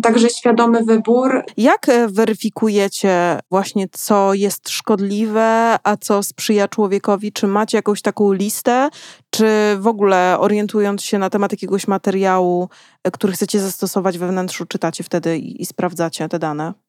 [0.03, 1.44] Także świadomy wybór.
[1.57, 7.33] Jak e, weryfikujecie właśnie, co jest szkodliwe, a co sprzyja człowiekowi?
[7.33, 8.88] Czy macie jakąś taką listę,
[9.31, 9.47] czy
[9.79, 12.68] w ogóle orientując się na temat jakiegoś materiału,
[13.05, 16.84] e, który chcecie zastosować we wnętrzu, czytacie wtedy i, i sprawdzacie te dane?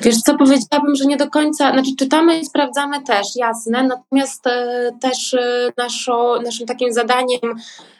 [0.00, 4.90] Wiesz co, powiedziałabym, że nie do końca, znaczy czytamy i sprawdzamy też, jasne, natomiast e,
[5.00, 7.40] też e, naszo, naszym takim zadaniem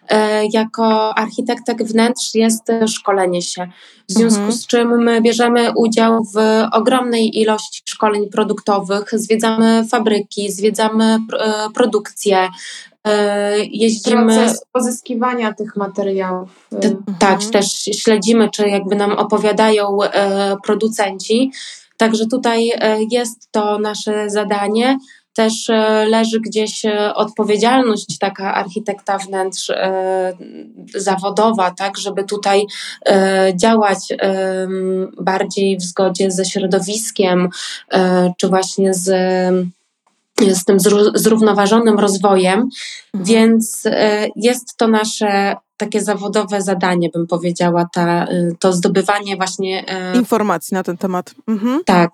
[0.09, 3.69] e, jako architektek wnętrz jest szkolenie się,
[4.09, 4.53] w związku mhm.
[4.53, 6.39] z czym my bierzemy udział w
[6.73, 11.19] ogromnej ilości szkoleń produktowych, zwiedzamy fabryki, zwiedzamy
[11.75, 12.49] produkcje,
[13.71, 14.37] jeździmy.
[14.37, 16.69] Proces pozyskiwania tych materiałów.
[17.19, 17.51] Tak, mhm.
[17.51, 19.99] też śledzimy, czy jakby nam opowiadają
[20.65, 21.53] producenci.
[22.01, 24.99] Także tutaj e, jest to nasze zadanie.
[25.35, 29.73] Też e, leży gdzieś e, odpowiedzialność taka architekta wnętrz
[30.95, 32.67] zawodowa, tak, żeby tutaj
[33.55, 33.99] działać
[35.21, 37.49] bardziej w zgodzie ze środowiskiem,
[38.37, 39.11] czy właśnie z
[40.55, 40.79] z tym
[41.15, 42.69] zrównoważonym rozwojem,
[43.15, 43.25] mhm.
[43.25, 43.85] więc
[44.37, 50.75] jest to nasze takie zawodowe zadanie, bym powiedziała, ta, y, to zdobywanie właśnie e, informacji
[50.75, 51.35] na ten temat.
[51.49, 51.81] Mhm.
[51.85, 52.11] Tak.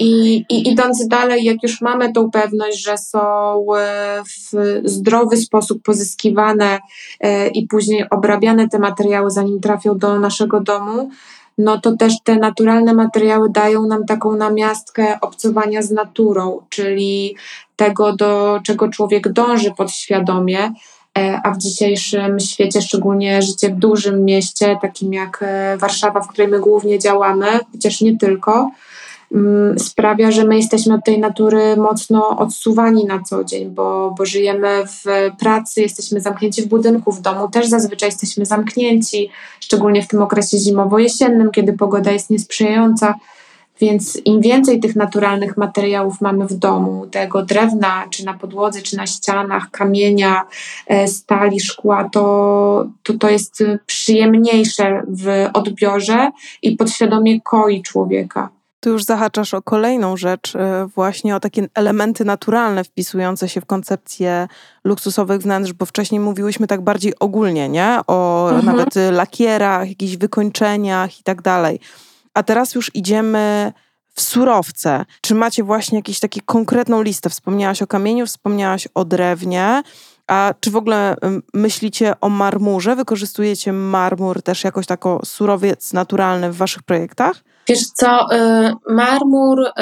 [0.00, 5.82] I, I idąc dalej, jak już mamy tą pewność, że są e, w zdrowy sposób
[5.82, 6.78] pozyskiwane
[7.20, 11.10] e, i później obrabiane te materiały, zanim trafią do naszego domu,
[11.58, 17.36] no to też te naturalne materiały dają nam taką namiastkę obcowania z naturą, czyli
[17.76, 20.72] tego, do czego człowiek dąży podświadomie
[21.18, 26.28] E, a w dzisiejszym świecie, szczególnie życie w dużym mieście, takim jak e, Warszawa, w
[26.28, 28.70] której my głównie działamy, chociaż nie tylko,
[29.78, 34.68] sprawia, że my jesteśmy od tej natury mocno odsuwani na co dzień, bo, bo żyjemy
[34.86, 40.22] w pracy, jesteśmy zamknięci w budynku, w domu też zazwyczaj jesteśmy zamknięci, szczególnie w tym
[40.22, 43.14] okresie zimowo-jesiennym, kiedy pogoda jest niesprzyjająca.
[43.80, 48.96] Więc im więcej tych naturalnych materiałów mamy w domu, tego drewna, czy na podłodze, czy
[48.96, 50.46] na ścianach, kamienia,
[50.86, 56.30] e, stali, szkła, to, to, to jest przyjemniejsze w odbiorze
[56.62, 58.57] i podświadomie koi człowieka.
[58.80, 63.66] Tu już zahaczasz o kolejną rzecz, e, właśnie o takie elementy naturalne wpisujące się w
[63.66, 64.48] koncepcję
[64.84, 68.00] luksusowych wnętrz, bo wcześniej mówiłyśmy tak bardziej ogólnie, nie?
[68.06, 68.66] O mhm.
[68.66, 71.80] nawet lakierach, jakichś wykończeniach i tak dalej
[72.38, 73.72] a teraz już idziemy
[74.14, 75.04] w surowce.
[75.20, 77.30] Czy macie właśnie jakąś taką konkretną listę?
[77.30, 79.82] Wspomniałaś o kamieniu, wspomniałaś o drewnie.
[80.26, 81.16] A czy w ogóle
[81.54, 82.96] myślicie o marmurze?
[82.96, 87.44] Wykorzystujecie marmur też jakoś tako surowiec naturalny w waszych projektach?
[87.68, 89.72] Wiesz co, y, marmur y,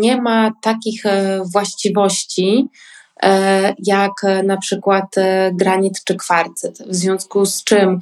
[0.00, 1.10] nie ma takich y,
[1.52, 2.68] właściwości
[3.78, 4.12] jak
[4.44, 5.04] na przykład
[5.52, 8.00] granit czy kwarcyt, w związku z czym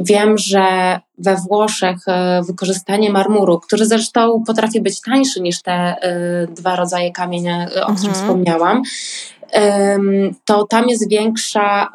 [0.00, 1.98] Wiem, że we Włoszech
[2.46, 5.96] wykorzystanie marmuru, który zresztą potrafi być tańszy niż te
[6.56, 8.14] dwa rodzaje kamienia, o których mhm.
[8.14, 8.82] wspomniałam,
[10.44, 11.88] to tam jest większa,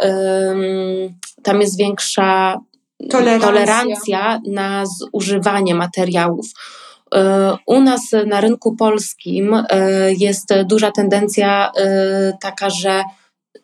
[1.43, 2.59] tam jest większa
[3.09, 6.45] tolerancja, tolerancja na zużywanie materiałów.
[7.15, 9.63] E, u nas na rynku polskim
[10.17, 11.71] jest duża tendencja
[12.41, 13.03] taka, że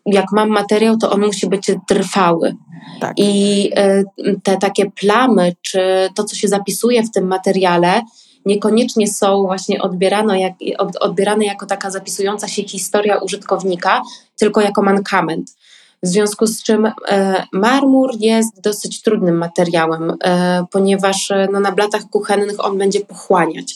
[0.05, 2.55] jak mam materiał, to on musi być trwały.
[2.99, 3.13] Tak.
[3.17, 4.03] I e,
[4.43, 8.01] te takie plamy, czy to, co się zapisuje w tym materiale,
[8.45, 10.53] niekoniecznie są właśnie odbierane, jak,
[10.99, 14.01] odbierane jako taka zapisująca się historia użytkownika,
[14.37, 15.55] tylko jako mankament.
[16.03, 22.01] W związku z czym e, marmur jest dosyć trudnym materiałem, e, ponieważ no, na blatach
[22.09, 23.75] kuchennych on będzie pochłaniać.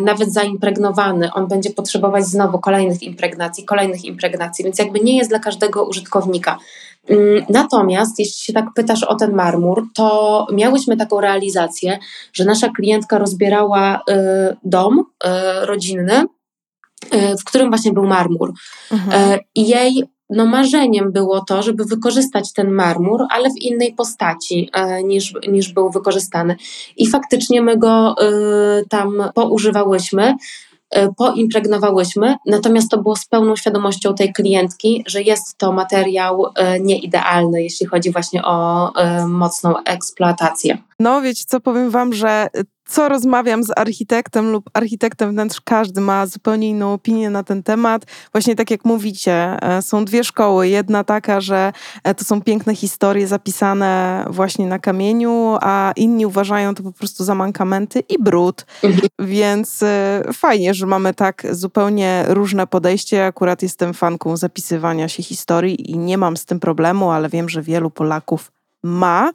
[0.00, 5.38] Nawet zaimpregnowany, on będzie potrzebować znowu kolejnych impregnacji, kolejnych impregnacji, więc jakby nie jest dla
[5.38, 6.58] każdego użytkownika.
[7.08, 11.98] Mm, natomiast jeśli się tak pytasz o ten marmur, to miałyśmy taką realizację,
[12.32, 14.00] że nasza klientka rozbierała
[14.64, 15.04] dom
[15.62, 16.24] rodzinny,
[17.12, 18.52] w którym właśnie był marmur.
[18.92, 19.32] Mhm.
[19.32, 24.70] E, I jej no, marzeniem było to, żeby wykorzystać ten marmur, ale w innej postaci
[24.72, 26.56] e, niż, niż był wykorzystany.
[26.96, 28.14] I faktycznie my go
[28.88, 30.34] tam poużywałyśmy.
[30.90, 36.80] E, poimpregnowałyśmy, natomiast to było z pełną świadomością tej klientki, że jest to materiał e,
[36.80, 40.78] nieidealny, jeśli chodzi właśnie o e, mocną eksploatację.
[40.98, 42.48] No, wiecie co, powiem wam, że
[42.88, 48.04] co rozmawiam z architektem lub architektem wnętrz, każdy ma zupełnie inną opinię na ten temat.
[48.32, 49.32] Właśnie tak jak mówicie,
[49.62, 50.68] e, są dwie szkoły.
[50.68, 51.72] Jedna taka, że
[52.04, 57.24] e, to są piękne historie zapisane właśnie na kamieniu, a inni uważają to po prostu
[57.24, 58.66] za mankamenty i brud.
[58.82, 59.08] Mhm.
[59.18, 63.26] Więc e, fajnie, że mamy tak zupełnie różne podejście.
[63.26, 67.62] Akurat jestem fanką zapisywania się historii i nie mam z tym problemu, ale wiem, że
[67.62, 68.50] wielu Polaków
[68.82, 69.30] ma.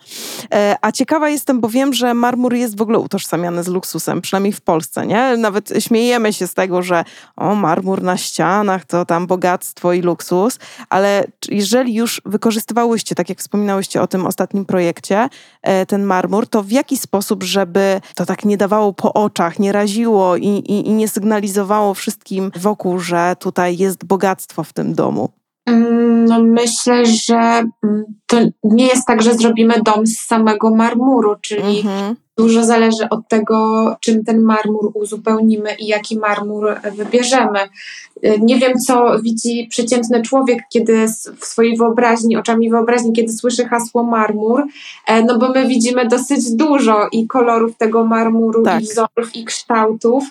[0.53, 4.53] E, a ciekawa jestem, bo wiem, że marmur jest w ogóle utożsamiany z luksusem, przynajmniej
[4.53, 5.37] w Polsce, nie?
[5.37, 7.03] Nawet śmiejemy się z tego, że
[7.35, 13.39] o, marmur na ścianach to tam bogactwo i luksus, ale jeżeli już wykorzystywałyście, tak jak
[13.39, 15.29] wspominałyście o tym ostatnim projekcie,
[15.61, 19.71] e, ten marmur, to w jaki sposób, żeby to tak nie dawało po oczach, nie
[19.71, 25.42] raziło i, i, i nie sygnalizowało wszystkim wokół, że tutaj jest bogactwo w tym domu?
[25.65, 31.35] Mm, no myślę, że mm, to nie jest tak, że zrobimy dom z samego marmuru,
[31.41, 32.15] czyli mhm.
[32.37, 37.59] dużo zależy od tego, czym ten marmur uzupełnimy i jaki marmur wybierzemy.
[38.25, 41.07] Y, nie wiem, co widzi przeciętny człowiek, kiedy
[41.39, 44.63] w swojej wyobraźni, oczami wyobraźni, kiedy słyszy hasło marmur,
[45.07, 48.81] e, no bo my widzimy dosyć dużo i kolorów tego marmuru, tak.
[48.81, 50.23] i wzorów, i kształtów.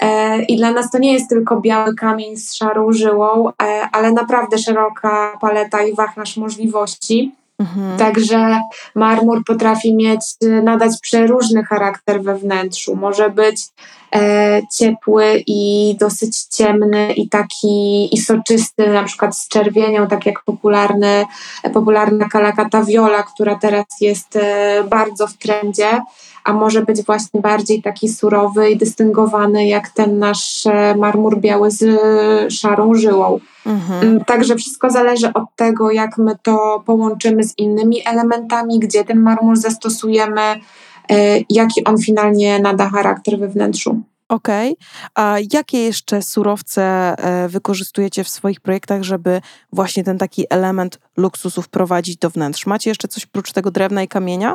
[0.00, 3.52] E, I dla nas to nie jest tylko biały kamień z szarą żyłą, e,
[3.92, 7.39] ale naprawdę szeroka paleta i wachlarz możliwości.
[7.60, 7.98] Mhm.
[7.98, 8.60] Także
[8.94, 10.20] marmur potrafi mieć,
[10.62, 12.96] nadać przeróżny charakter we wnętrzu.
[12.96, 13.68] Może być
[14.14, 20.44] e, ciepły i dosyć ciemny i taki i soczysty, na przykład z czerwienią, tak jak
[20.44, 21.24] popularny,
[21.74, 26.00] popularna kalakata viola, która teraz jest e, bardzo w trendzie
[26.44, 31.70] a może być właśnie bardziej taki surowy i dystyngowany, jak ten nasz e, marmur biały
[31.70, 33.40] z e, szarą żyłą.
[33.70, 34.02] Mhm.
[34.02, 39.20] Mm, także wszystko zależy od tego, jak my to połączymy z innymi elementami, gdzie ten
[39.20, 40.56] marmur zastosujemy, e,
[41.50, 44.02] jaki on finalnie nada charakter we wnętrzu.
[44.28, 44.72] Okej.
[44.72, 45.08] Okay.
[45.14, 47.14] A jakie jeszcze surowce
[47.48, 49.40] wykorzystujecie w swoich projektach, żeby
[49.72, 52.66] właśnie ten taki element luksusu wprowadzić do wnętrz?
[52.66, 54.54] Macie jeszcze coś prócz tego drewna i kamienia?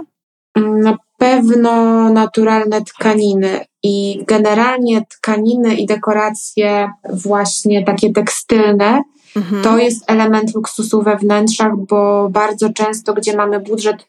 [0.58, 9.02] Mm, no, pewno naturalne tkaniny i generalnie tkaniny i dekoracje właśnie takie tekstylne
[9.36, 9.64] mhm.
[9.64, 14.08] to jest element luksusu we wnętrzach, bo bardzo często, gdzie mamy budżet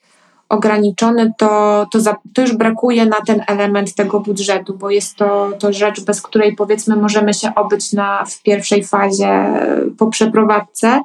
[0.49, 5.51] ograniczony, to, to, za, to już brakuje na ten element tego budżetu, bo jest to,
[5.59, 9.53] to rzecz, bez której powiedzmy możemy się obyć na, w pierwszej fazie
[9.99, 11.03] po przeprowadzce.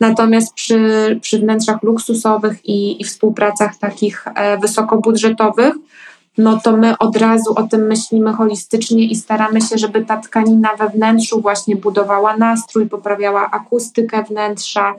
[0.00, 5.74] Natomiast przy, przy wnętrzach luksusowych i, i współpracach takich e, wysokobudżetowych,
[6.38, 10.76] no to my od razu o tym myślimy holistycznie i staramy się, żeby ta tkanina
[10.76, 14.94] we wnętrzu właśnie budowała nastrój, poprawiała akustykę wnętrza,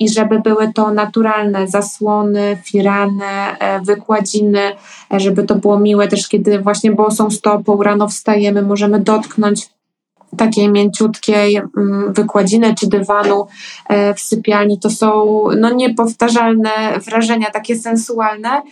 [0.00, 3.24] i żeby były to naturalne zasłony, firany,
[3.58, 4.60] e, wykładziny,
[5.14, 9.68] e, żeby to było miłe też, kiedy właśnie bosą stopą rano wstajemy, możemy dotknąć
[10.36, 13.46] takiej mięciutkiej mm, wykładziny czy dywanu
[14.16, 14.78] w sypialni.
[14.78, 16.70] To są no, niepowtarzalne
[17.06, 18.62] wrażenia, takie sensualne.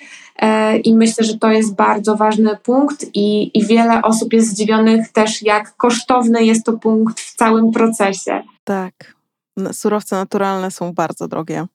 [0.85, 5.43] I myślę, że to jest bardzo ważny punkt, i, i wiele osób jest zdziwionych też,
[5.43, 8.43] jak kosztowny jest to punkt w całym procesie.
[8.65, 9.16] Tak
[9.73, 11.67] surowce naturalne są bardzo drogie.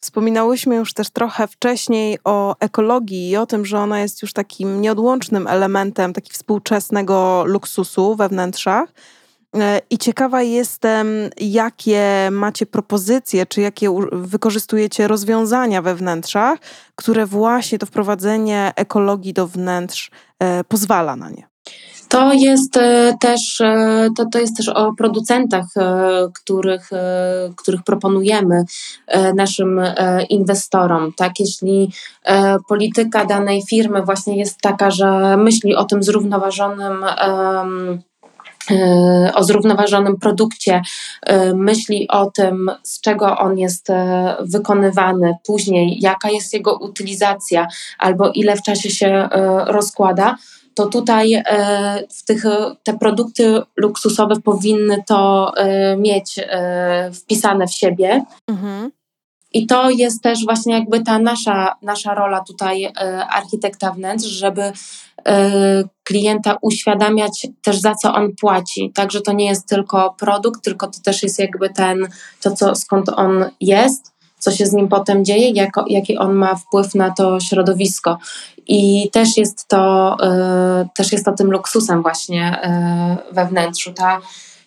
[0.00, 4.80] Wspominałyśmy już też trochę wcześniej o ekologii i o tym, że ona jest już takim
[4.80, 8.88] nieodłącznym elementem taki współczesnego luksusu we wnętrzach.
[9.56, 11.08] E, I ciekawa jestem,
[11.40, 16.58] jakie macie propozycje, czy jakie wykorzystujecie rozwiązania we wnętrzach,
[16.94, 21.48] które właśnie to wprowadzenie ekologii do wnętrz e, pozwala na nie.
[22.08, 26.90] To jest e, też, e, to, to jest też o producentach, e, których,
[27.56, 28.64] których proponujemy
[29.34, 29.80] naszym
[30.28, 31.12] inwestorom.
[31.16, 31.40] Tak?
[31.40, 31.92] Jeśli
[32.68, 37.04] polityka danej firmy właśnie jest taka, że myśli o tym zrównoważonym
[39.34, 40.82] o zrównoważonym produkcie,
[41.54, 43.88] myśli o tym, z czego on jest
[44.40, 47.66] wykonywany, później jaka jest jego utylizacja
[47.98, 49.28] albo ile w czasie się
[49.66, 50.36] rozkłada,
[50.78, 51.42] to tutaj e,
[52.10, 52.44] w tych,
[52.82, 58.24] te produkty luksusowe powinny to e, mieć e, wpisane w siebie.
[58.48, 58.90] Mhm.
[59.52, 62.92] I to jest też właśnie jakby ta nasza, nasza rola tutaj
[63.30, 64.72] architekta wnętrz, żeby
[66.04, 68.92] klienta uświadamiać też za co on płaci.
[68.94, 72.08] Także to nie jest tylko produkt, tylko to też jest jakby ten,
[72.42, 76.54] to co, skąd on jest co się z nim potem dzieje, jako, jaki on ma
[76.54, 78.18] wpływ na to środowisko.
[78.68, 80.16] I też jest to,
[80.82, 82.60] y, też jest to tym luksusem właśnie
[83.30, 83.92] y, we wnętrzu.
[83.92, 84.20] Ta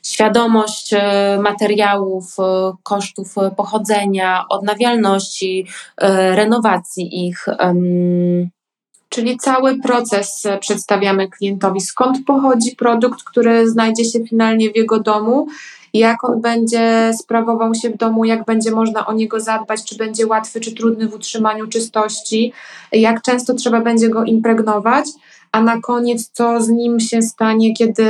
[0.04, 0.98] świadomość y,
[1.42, 2.36] materiałów,
[2.84, 5.68] kosztów pochodzenia, odnawialności,
[6.32, 7.46] renowacji ich.
[9.10, 15.48] Czyli cały proces przedstawiamy klientowi, skąd pochodzi produkt, który znajdzie się finalnie w jego domu,
[15.94, 20.28] jak on będzie sprawował się w domu, jak będzie można o niego zadbać, czy będzie
[20.28, 22.54] łatwy, czy trudny w utrzymaniu czystości,
[22.92, 25.06] jak często trzeba będzie go impregnować,
[25.52, 28.06] a na koniec co z nim się stanie, kiedy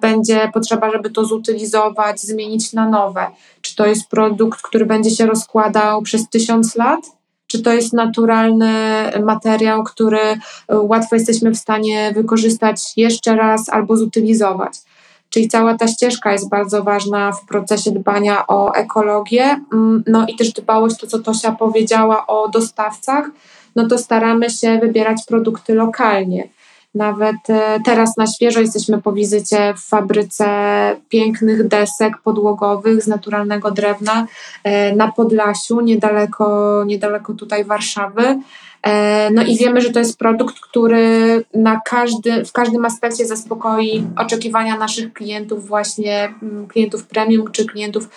[0.00, 3.26] będzie potrzeba, żeby to zutylizować, zmienić na nowe.
[3.60, 7.00] Czy to jest produkt, który będzie się rozkładał przez tysiąc lat?
[7.46, 8.72] Czy to jest naturalny
[9.24, 10.18] materiał, który
[10.68, 14.72] łatwo jesteśmy w stanie wykorzystać jeszcze raz albo zutylizować?
[15.30, 19.60] Czyli cała ta ścieżka jest bardzo ważna w procesie dbania o ekologię.
[19.72, 23.30] Mm, no i też dbałość, to co Tosia powiedziała o dostawcach,
[23.76, 26.48] no to staramy się wybierać produkty lokalnie.
[26.94, 30.46] Nawet e, teraz na świeżo jesteśmy po wizycie w fabryce
[31.08, 34.26] pięknych desek podłogowych z naturalnego drewna
[34.64, 38.38] e, na Podlasiu, niedaleko, niedaleko tutaj Warszawy.
[38.82, 44.06] E, no i wiemy, że to jest produkt, który na każdy, w każdym aspekcie zaspokoi
[44.16, 48.08] oczekiwania naszych klientów, właśnie mm, klientów premium czy klientów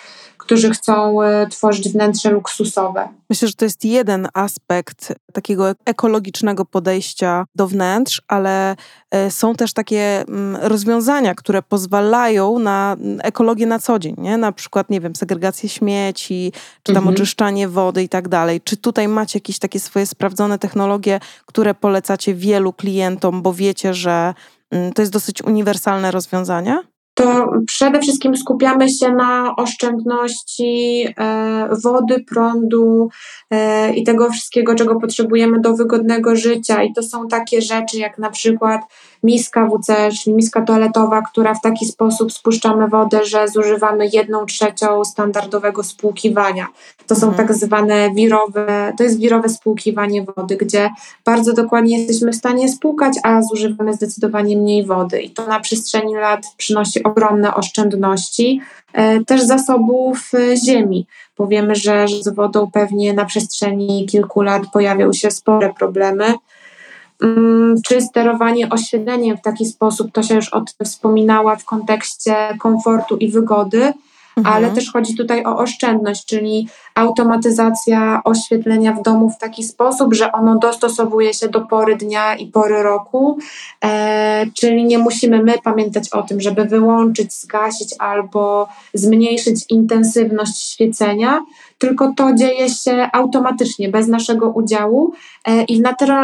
[0.44, 3.08] którzy chcą e, tworzyć wnętrze luksusowe.
[3.30, 8.76] Myślę, że to jest jeden aspekt takiego ekologicznego podejścia do wnętrz, ale
[9.10, 14.36] e, są też takie mm, rozwiązania, które pozwalają na mm, ekologię na co dzień, nie?
[14.36, 17.14] Na przykład, nie wiem, segregację śmieci, czy tam mhm.
[17.14, 18.60] oczyszczanie wody i tak dalej.
[18.60, 24.34] Czy tutaj macie jakieś takie swoje sprawdzone technologie, które polecacie wielu klientom, bo wiecie, że
[24.70, 26.93] mm, to jest dosyć uniwersalne rozwiązanie?
[27.14, 33.08] To przede wszystkim skupiamy się na oszczędności e, wody, prądu
[33.50, 36.82] e, i tego wszystkiego, czego potrzebujemy do wygodnego życia.
[36.82, 38.80] I to są takie rzeczy jak na przykład
[39.24, 45.04] miska WC, czyli miska toaletowa, która w taki sposób spuszczamy wodę, że zużywamy jedną trzecią
[45.04, 46.66] standardowego spłukiwania.
[47.06, 47.48] To są mhm.
[47.48, 50.90] tak zwane wirowe, to jest wirowe spłukiwanie wody, gdzie
[51.24, 55.22] bardzo dokładnie jesteśmy w stanie spłukać, a zużywamy zdecydowanie mniej wody.
[55.22, 58.60] I to na przestrzeni lat przynosi ogromne oszczędności,
[58.92, 61.06] e, też zasobów e, ziemi.
[61.36, 66.34] Powiemy, że z wodą pewnie na przestrzeni kilku lat pojawią się spore problemy
[67.86, 73.16] czy sterowanie oświetleniem w taki sposób, to się już o tym wspominała w kontekście komfortu
[73.16, 73.92] i wygody,
[74.36, 74.56] mhm.
[74.56, 80.32] ale też chodzi tutaj o oszczędność, czyli automatyzacja oświetlenia w domu w taki sposób, że
[80.32, 83.38] ono dostosowuje się do pory dnia i pory roku,
[83.84, 91.40] e, czyli nie musimy my pamiętać o tym, żeby wyłączyć, zgasić albo zmniejszyć intensywność świecenia,
[91.78, 95.12] tylko to dzieje się automatycznie, bez naszego udziału
[95.44, 95.82] e, i w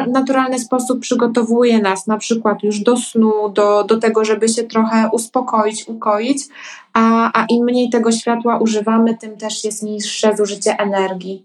[0.08, 5.08] naturalny sposób przygotowuje nas na przykład już do snu, do, do tego, żeby się trochę
[5.12, 6.38] uspokoić, ukoić,
[6.92, 11.44] a, a im mniej tego światła używamy, tym też jest niższe zużycie energii.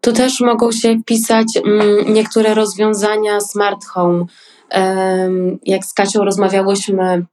[0.00, 4.24] Tu też mogą się wpisać mm, niektóre rozwiązania smart home.
[5.66, 7.26] Jak z Kasią rozmawiałyśmy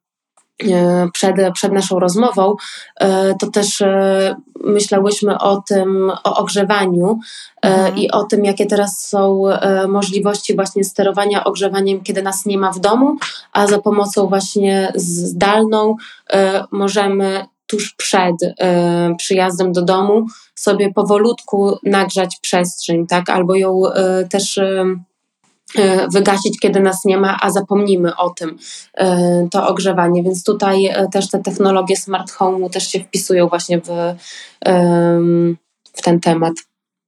[1.14, 2.56] przed, przed naszą rozmową,
[3.00, 7.20] e, to też e, myślałyśmy o tym, o ogrzewaniu
[7.62, 7.98] mhm.
[7.98, 9.44] i o tym, jakie teraz są
[9.88, 13.16] możliwości właśnie sterowania ogrzewaniem, kiedy nas nie ma w domu,
[13.54, 15.96] a za pomocą właśnie zdalną
[16.72, 18.36] możemy tuż przed
[19.18, 20.26] przyjazdem do domu
[20.56, 23.82] sobie powolutku nagrzać przestrzeń, tak, albo ją
[24.30, 24.86] też E,
[26.14, 28.58] wygasić, kiedy nas nie ma, a zapomnimy o tym,
[28.94, 30.24] e, to ogrzewanie.
[30.24, 34.16] Więc tutaj e, też te technologie smart home też się wpisują właśnie w,
[35.94, 36.54] w ten temat.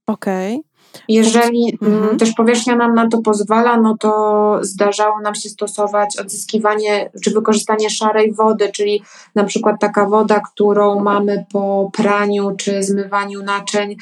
[0.07, 0.55] Okej.
[0.55, 0.67] Okay.
[1.07, 2.17] Jeżeli mhm.
[2.17, 7.89] też powierzchnia nam na to pozwala, no to zdarzało nam się stosować odzyskiwanie czy wykorzystanie
[7.89, 9.03] szarej wody, czyli
[9.35, 13.95] na przykład taka woda, którą mamy po praniu czy zmywaniu naczyń,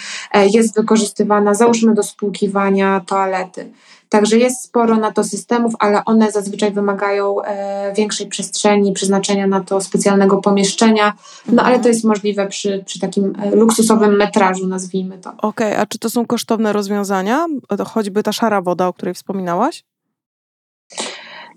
[0.53, 3.71] jest wykorzystywana załóżmy do spłukiwania toalety.
[4.15, 9.61] Także jest sporo na to systemów, ale one zazwyczaj wymagają e, większej przestrzeni, przeznaczenia na
[9.61, 11.13] to specjalnego pomieszczenia.
[11.47, 11.93] No ale to mhm.
[11.93, 15.29] jest możliwe przy, przy takim e, luksusowym metrażu, nazwijmy to.
[15.29, 17.45] Okej, okay, a czy to są kosztowne rozwiązania?
[17.85, 19.83] Choćby ta szara woda, o której wspominałaś?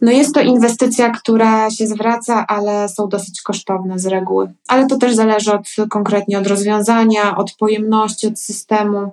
[0.03, 4.53] No jest to inwestycja, która się zwraca, ale są dosyć kosztowne z reguły.
[4.69, 9.11] Ale to też zależy od, konkretnie od rozwiązania, od pojemności, od systemu.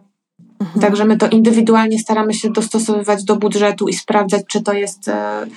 [0.60, 0.82] Mhm.
[0.82, 5.48] Także my to indywidualnie staramy się dostosowywać do budżetu i sprawdzać, czy to jest, e,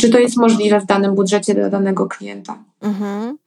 [0.00, 2.58] czy to jest możliwe w danym budżecie dla danego klienta.
[2.80, 3.38] Mhm.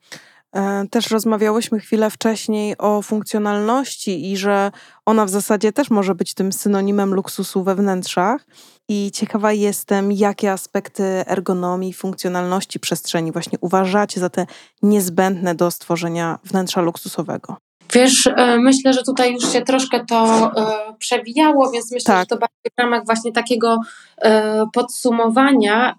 [0.54, 4.72] E, też rozmawiałyśmy chwilę wcześniej o funkcjonalności i że
[5.06, 8.46] ona w zasadzie też może być tym synonimem luksusu we wnętrzach.
[8.88, 14.46] I ciekawa jestem, jakie aspekty ergonomii, funkcjonalności przestrzeni właśnie uważacie za te
[14.82, 17.56] niezbędne do stworzenia wnętrza luksusowego.
[17.94, 22.20] Wiesz, e, myślę, że tutaj już się troszkę to e, przewijało, więc myślę, tak.
[22.22, 23.78] że to bardziej w ramach właśnie takiego
[24.18, 25.94] e, podsumowania,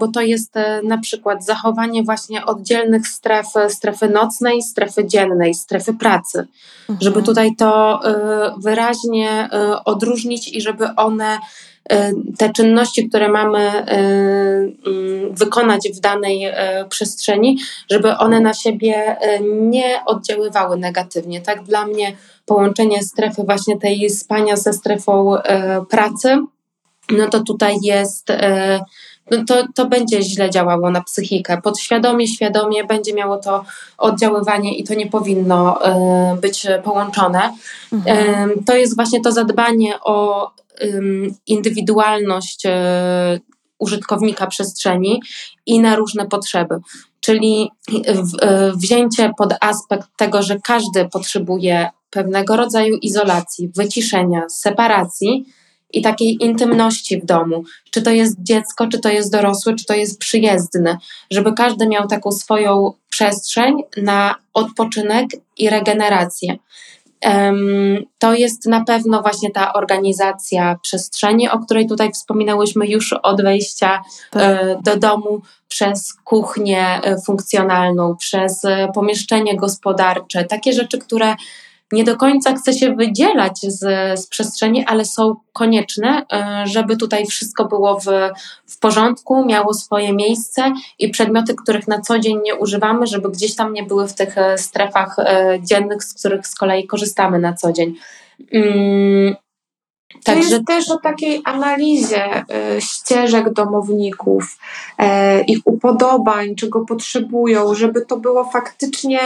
[0.00, 6.46] bo to jest na przykład zachowanie właśnie oddzielnych stref, strefy nocnej, strefy dziennej, strefy pracy,
[6.80, 6.98] mhm.
[7.00, 8.00] żeby tutaj to
[8.58, 9.48] wyraźnie
[9.84, 11.38] odróżnić i żeby one
[12.38, 14.76] te czynności, które mamy mm,
[15.30, 17.58] wykonać w danej e, przestrzeni,
[17.90, 21.40] żeby one na siebie e, nie oddziaływały negatywnie.
[21.40, 22.16] Tak dla mnie
[22.46, 26.36] połączenie strefy właśnie tej spania ze strefą e, pracy,
[27.10, 28.32] no to tutaj jest
[29.30, 31.60] no to, to będzie źle działało na psychikę.
[31.62, 33.64] Podświadomie, świadomie będzie miało to
[33.98, 35.78] oddziaływanie i to nie powinno
[36.40, 37.54] być połączone.
[37.92, 38.64] Mhm.
[38.64, 40.50] To jest właśnie to zadbanie o
[41.46, 43.40] indywidualność e,
[43.78, 45.22] użytkownika przestrzeni
[45.66, 46.74] i na różne potrzeby.
[47.20, 47.70] Czyli
[48.40, 55.44] e, wzięcie pod aspekt tego, że każdy potrzebuje pewnego rodzaju izolacji, wyciszenia, separacji
[55.92, 57.64] i takiej intymności w domu.
[57.90, 60.96] Czy to jest dziecko, czy to jest dorosły, czy to jest przyjezdny,
[61.30, 65.26] żeby każdy miał taką swoją przestrzeń na odpoczynek
[65.56, 66.56] i regenerację.
[68.18, 74.02] To jest na pewno właśnie ta organizacja przestrzeni, o której tutaj wspominałyśmy już od wejścia
[74.30, 74.42] tak.
[74.42, 81.34] E, do domu, przez kuchnię e, funkcjonalną, przez e, pomieszczenie gospodarcze, takie rzeczy, które
[81.92, 83.80] nie do końca chce się wydzielać z,
[84.20, 88.06] z przestrzeni, ale są konieczne, e, żeby tutaj wszystko było w,
[88.66, 93.54] w porządku, miało swoje miejsce i przedmioty, których na co dzień nie używamy, żeby gdzieś
[93.54, 97.52] tam nie były w tych e, strefach e, dziennych, z których z kolei korzystamy na
[97.52, 97.94] co dzień.
[100.14, 100.50] To Także...
[100.50, 104.58] jest też o takiej analizie y, ścieżek domowników,
[105.00, 105.04] y,
[105.44, 109.20] ich upodobań, czego potrzebują, żeby to było faktycznie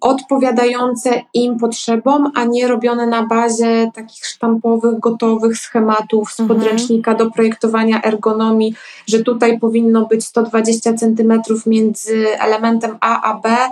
[0.00, 6.60] odpowiadające im potrzebom, a nie robione na bazie takich sztampowych, gotowych schematów z mhm.
[6.60, 8.74] podręcznika do projektowania ergonomii,
[9.06, 13.70] że tutaj powinno być 120 cm między elementem A a B e,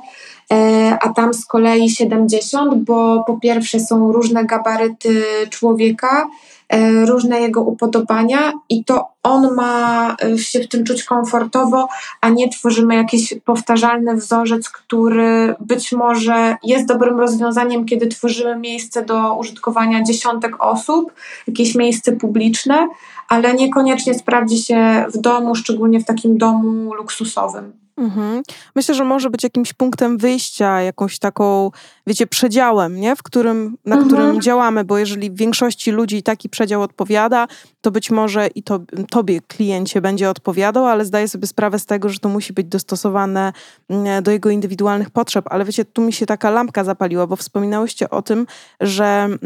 [1.00, 6.28] a tam z kolei 70, bo po pierwsze są różne gabaryty człowieka,
[6.68, 11.88] e, różne jego upodobania i to on ma e, się w tym czuć komfortowo,
[12.20, 19.04] a nie tworzymy jakiś powtarzalny wzorzec, który być może jest dobrym rozwiązaniem, kiedy tworzymy miejsce
[19.04, 21.12] do użytkowania dziesiątek osób,
[21.48, 22.88] jakieś miejsce publiczne,
[23.28, 27.72] ale niekoniecznie sprawdzi się w domu, szczególnie w takim domu luksusowym.
[28.00, 28.42] Mhm.
[28.76, 31.70] Myślę, że może być jakimś punktem wyjścia, jakąś taką,
[32.06, 33.16] wiecie, przedziałem, nie?
[33.16, 34.08] W którym, na mhm.
[34.08, 37.46] którym działamy, bo jeżeli większości ludzi taki przedział odpowiada,
[37.80, 38.80] to być może i to,
[39.10, 43.52] tobie, kliencie, będzie odpowiadał, ale zdaję sobie sprawę z tego, że to musi być dostosowane
[43.88, 45.44] mm, do jego indywidualnych potrzeb.
[45.48, 48.46] Ale wiecie, tu mi się taka lampka zapaliła, bo wspominałyście o tym,
[48.80, 49.38] że mm,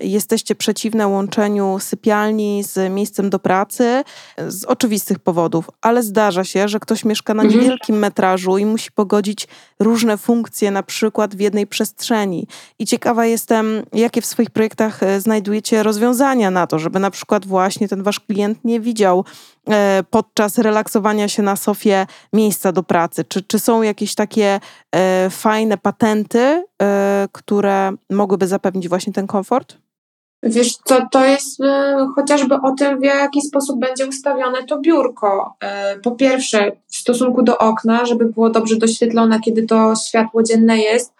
[0.00, 4.04] jesteście przeciwne łączeniu sypialni z miejscem do pracy
[4.48, 7.60] z oczywistych powodów, ale zdarza się, że ktoś mieszka na mhm.
[8.00, 9.48] Metrażu i musi pogodzić
[9.80, 12.46] różne funkcje, na przykład w jednej przestrzeni.
[12.78, 17.46] I ciekawa jestem, jakie w swoich projektach e, znajdujecie rozwiązania na to, żeby na przykład
[17.46, 19.24] właśnie ten wasz klient nie widział
[19.70, 23.24] e, podczas relaksowania się na sofie miejsca do pracy?
[23.24, 24.60] Czy, czy są jakieś takie
[24.94, 26.64] e, fajne patenty,
[27.32, 29.76] które mogłyby zapewnić właśnie ten komfort?
[30.42, 31.64] Wiesz co, to jest y,
[32.14, 35.56] chociażby o tym, w jaki sposób będzie ustawione to biurko.
[35.96, 40.78] Y, po pierwsze, w stosunku do okna, żeby było dobrze doświetlone, kiedy to światło dzienne
[40.78, 41.12] jest,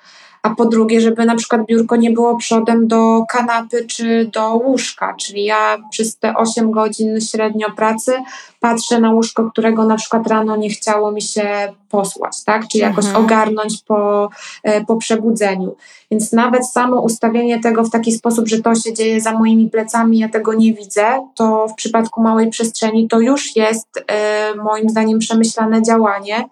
[0.43, 5.15] a po drugie, żeby na przykład biurko nie było przodem do kanapy czy do łóżka,
[5.15, 8.13] czyli ja przez te 8 godzin średnio pracy
[8.61, 12.69] patrzę na łóżko, którego na przykład rano nie chciało mi się posłać, tak?
[12.69, 13.25] Czy jakoś mhm.
[13.25, 14.31] ogarnąć po,
[14.63, 15.77] e, po przebudzeniu.
[16.11, 20.19] Więc nawet samo ustawienie tego w taki sposób, że to się dzieje za moimi plecami,
[20.19, 25.19] ja tego nie widzę, to w przypadku małej przestrzeni to już jest e, moim zdaniem
[25.19, 26.49] przemyślane działanie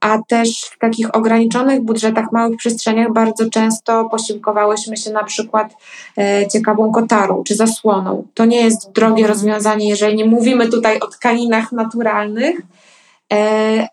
[0.00, 5.72] a też w takich ograniczonych budżetach, małych przestrzeniach bardzo często posiłkowałyśmy się na przykład
[6.18, 8.26] e, ciekawą kotarą czy zasłoną.
[8.34, 12.60] To nie jest drogie rozwiązanie, jeżeli nie mówimy tutaj o tkaninach naturalnych,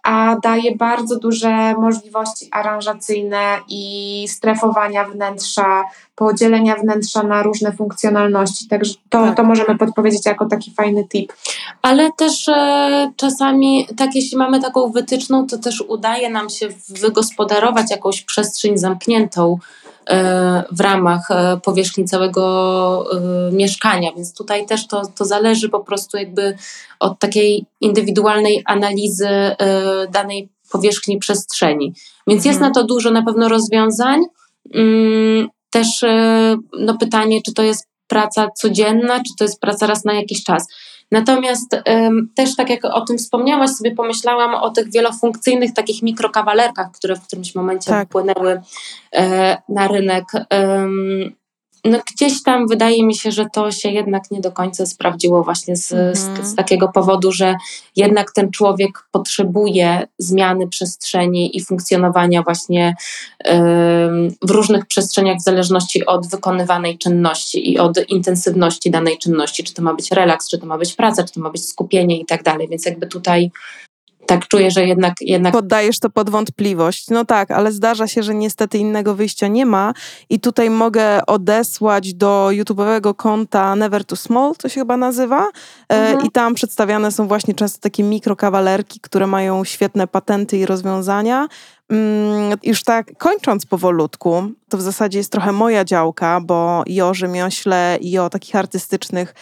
[0.03, 5.83] a daje bardzo duże możliwości aranżacyjne i strefowania wnętrza,
[6.15, 8.67] podzielenia wnętrza na różne funkcjonalności.
[8.67, 9.37] Także to, tak.
[9.37, 11.33] to możemy podpowiedzieć jako taki fajny tip.
[11.81, 17.91] Ale też e, czasami, tak jeśli mamy taką wytyczną, to też udaje nam się wygospodarować
[17.91, 19.84] jakąś przestrzeń zamkniętą E,
[20.71, 26.17] w ramach e, powierzchni całego e, mieszkania, więc tutaj też to, to zależy po prostu
[26.17, 26.57] jakby
[26.99, 29.29] od takiej indywidualnej analizy
[30.11, 31.93] danej powierzchni przestrzeni.
[32.27, 32.51] Więc mhm.
[32.51, 34.21] jest na to dużo na pewno rozwiązań.
[34.73, 35.87] Mm, też
[36.79, 40.67] no pytanie, czy to jest praca codzienna, czy to jest praca raz na jakiś czas.
[41.11, 41.81] Natomiast
[42.35, 47.27] też tak jak o tym wspomniałaś, sobie pomyślałam o tych wielofunkcyjnych takich mikrokawalerkach, które w
[47.27, 48.07] którymś momencie tak.
[48.07, 48.61] wpłynęły
[49.13, 50.25] e, na rynek
[51.85, 55.75] no gdzieś tam wydaje mi się, że to się jednak nie do końca sprawdziło właśnie
[55.75, 56.55] z, z, z, mhm.
[56.55, 57.55] takiego powodu, że
[57.95, 62.95] jednak ten człowiek potrzebuje zmiany przestrzeni i funkcjonowania właśnie
[64.41, 69.81] w różnych przestrzeniach w zależności od wykonywanej czynności i od intensywności danej czynności, czy to
[69.81, 72.43] ma być relaks, czy to ma być praca, czy to ma być skupienie i tak
[72.43, 73.51] dalej, więc jakby tutaj
[74.25, 75.53] tak czuję, że jednak, jednak.
[75.53, 77.09] Poddajesz to pod wątpliwość.
[77.09, 79.93] No tak, ale zdarza się, że niestety innego wyjścia nie ma.
[80.29, 85.47] I tutaj mogę odesłać do YouTube'owego konta Never Too Small, to się chyba nazywa.
[85.89, 86.27] E, mhm.
[86.27, 91.47] I tam przedstawiane są właśnie często takie mikrokawalerki, które mają świetne patenty i rozwiązania.
[91.89, 97.13] Mm, już tak kończąc powolutku, to w zasadzie jest trochę moja działka, bo i o
[97.13, 99.33] rzemiośle, i o takich artystycznych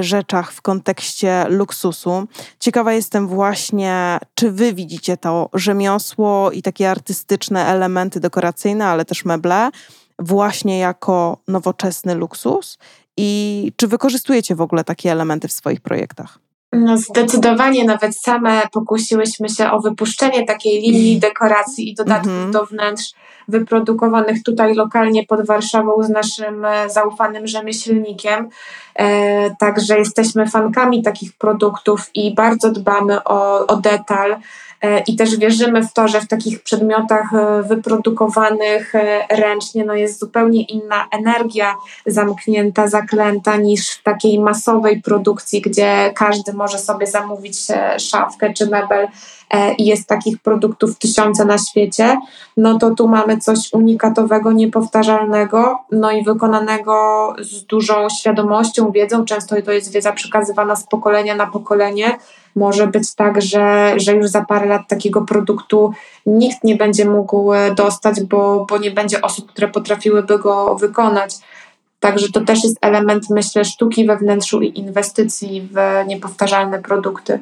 [0.00, 2.26] rzeczach w kontekście luksusu.
[2.60, 9.24] Ciekawa jestem właśnie, czy wy widzicie to rzemiosło i takie artystyczne elementy dekoracyjne, ale też
[9.24, 9.70] meble,
[10.18, 12.78] właśnie jako nowoczesny luksus
[13.16, 16.43] i czy wykorzystujecie w ogóle takie elementy w swoich projektach?
[16.74, 22.52] No zdecydowanie nawet same pokusiłyśmy się o wypuszczenie takiej linii dekoracji i dodatków mm -hmm.
[22.52, 23.12] do wnętrz
[23.48, 28.48] wyprodukowanych tutaj lokalnie pod Warszawą z naszym e, zaufanym rzemieślnikiem.
[28.94, 34.36] E, także jesteśmy fankami takich produktów i bardzo dbamy o, o detal.
[34.84, 37.28] E, I też wierzymy w to, że w takich przedmiotach
[37.68, 38.92] wyprodukowanych
[39.30, 41.74] ręcznie no jest zupełnie inna energia
[42.06, 47.58] zamknięta, zaklęta niż w takiej masowej produkcji, gdzie każdy może sobie zamówić
[47.98, 49.08] szafkę czy mebel
[49.43, 49.43] E,
[49.78, 52.16] i jest takich produktów tysiące na świecie,
[52.56, 59.24] no to tu mamy coś unikatowego, niepowtarzalnego, no i wykonanego z dużą świadomością, wiedzą.
[59.24, 62.18] Często to jest wiedza przekazywana z pokolenia na pokolenie,
[62.56, 65.92] Może być tak, że, że już za parę lat takiego produktu
[66.26, 71.36] nikt nie będzie mógł dostać, bo, bo nie będzie osób, które potrafiłyby go wykonać.
[72.00, 77.38] Także to też jest element, myślę, sztuki we wnętrzu i inwestycji w niepowtarzalne produkty.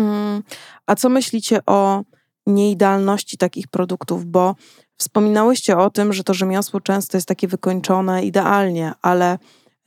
[0.00, 0.42] Mm,
[0.90, 2.02] a co myślicie o
[2.46, 4.24] nieidealności takich produktów?
[4.24, 4.54] Bo
[4.96, 9.38] wspominałyście o tym, że to rzemiosło często jest takie wykończone idealnie, ale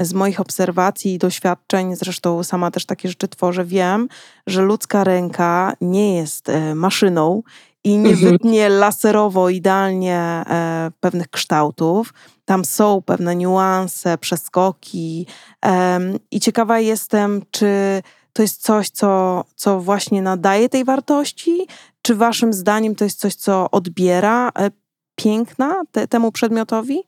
[0.02, 4.08] z moich obserwacji i doświadczeń, zresztą sama też takie rzeczy tworzę, wiem,
[4.48, 7.44] że ludzka ręka nie jest e, maszyną
[7.84, 8.32] i nie mhm.
[8.32, 12.14] wytnie laserowo idealnie e, pewnych kształtów.
[12.46, 15.28] Tam są pewne niuanse, przeskoki
[16.32, 18.02] i ciekawa jestem, czy
[18.34, 21.68] to jest coś, co, co właśnie nadaje tej wartości,
[22.02, 24.72] czy waszym zdaniem to jest coś, co odbiera e,
[25.16, 27.04] piękna te, temu przedmiotowi?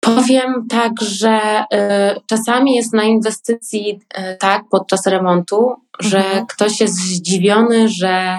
[0.00, 6.46] Powiem tak, że y, czasami jest na inwestycji y, tak podczas remontu, że mhm.
[6.46, 8.38] ktoś jest zdziwiony, że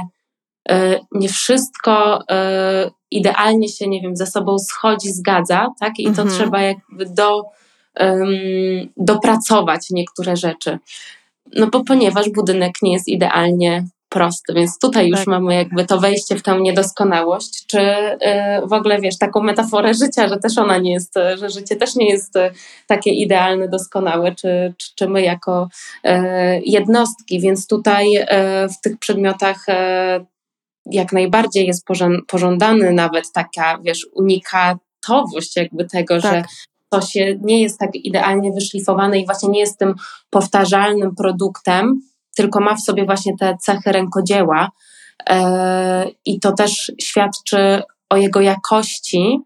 [0.71, 2.23] y, nie wszystko
[3.11, 5.99] idealnie się, nie wiem, ze sobą schodzi, zgadza, tak?
[5.99, 6.27] I mhm.
[6.27, 7.43] to trzeba jakby do,
[8.97, 10.79] dopracować niektóre rzeczy.
[11.55, 15.27] No bo ponieważ budynek nie jest idealnie prosty, więc tutaj już tak.
[15.27, 18.17] mamy jakby to wejście w tę niedoskonałość, czy y,
[18.67, 22.09] w ogóle wiesz, taką metaforę życia, że też ona nie jest, że życie też nie
[22.09, 22.51] jest y,
[22.87, 25.69] takie idealne, doskonałe, czy, czy, my jako
[26.05, 26.09] y,
[26.65, 28.05] jednostki, więc tutaj
[28.77, 29.65] w tych przedmiotach
[30.85, 31.85] jak najbardziej jest
[32.27, 36.33] pożądany nawet taka, wiesz, unikatowość jakby tego, tak.
[36.33, 36.43] że
[36.89, 39.95] to się nie jest tak idealnie wyszlifowane i właśnie nie jest tym
[40.29, 42.01] powtarzalnym produktem,
[42.35, 44.71] tylko ma w sobie właśnie te cechy rękodzieła.
[45.29, 49.39] E, I to też świadczy o jego jakości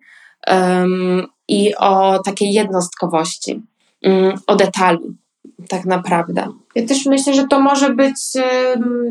[1.48, 3.62] i o takiej jednostkowości,
[4.02, 5.14] mm, o detalu,
[5.70, 6.48] tak naprawdę.
[6.76, 8.16] Ja też myślę, że to może być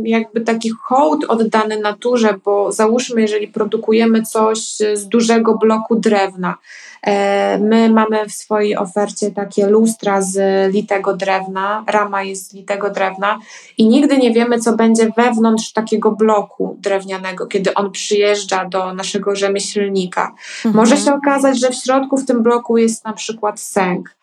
[0.05, 4.59] jakby taki hołd oddany naturze, bo załóżmy, jeżeli produkujemy coś
[4.95, 6.55] z dużego bloku drewna,
[7.03, 10.37] e, My mamy w swojej ofercie takie lustra z
[10.73, 13.39] litego drewna, rama jest z litego drewna
[13.79, 19.37] i nigdy nie wiemy, co będzie wewnątrz takiego bloku drewnianego, kiedy on przyjeżdża do naszego
[19.37, 20.35] rzemieślnika.
[20.57, 20.75] Mhm.
[20.75, 24.22] Może się okazać, że w środku w tym bloku jest na przykład sęk.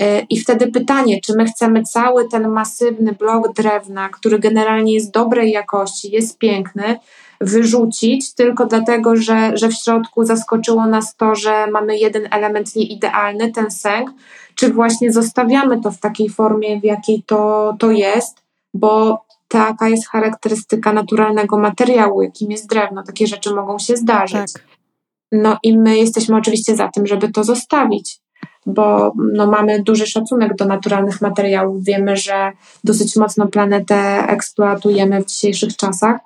[0.00, 5.10] E, I wtedy pytanie, czy my chcemy cały ten masywny blok drewna, który generalnie jest
[5.10, 6.98] dobrej jakości, jest piękny,
[7.40, 13.52] wyrzucić tylko dlatego, że, że w środku zaskoczyło nas to, że mamy jeden element nieidealny,
[13.52, 14.10] ten sęk,
[14.54, 18.42] czy właśnie zostawiamy to w takiej formie, w jakiej to, to jest,
[18.74, 23.02] bo taka jest charakterystyka naturalnego materiału, jakim jest drewno.
[23.02, 24.52] Takie rzeczy mogą się zdarzyć.
[24.52, 24.62] Tak.
[25.32, 28.20] No i my jesteśmy oczywiście za tym, żeby to zostawić
[28.66, 31.84] bo no, mamy duży szacunek do naturalnych materiałów.
[31.84, 32.52] Wiemy, że
[32.84, 36.20] dosyć mocno planetę eksploatujemy w dzisiejszych czasach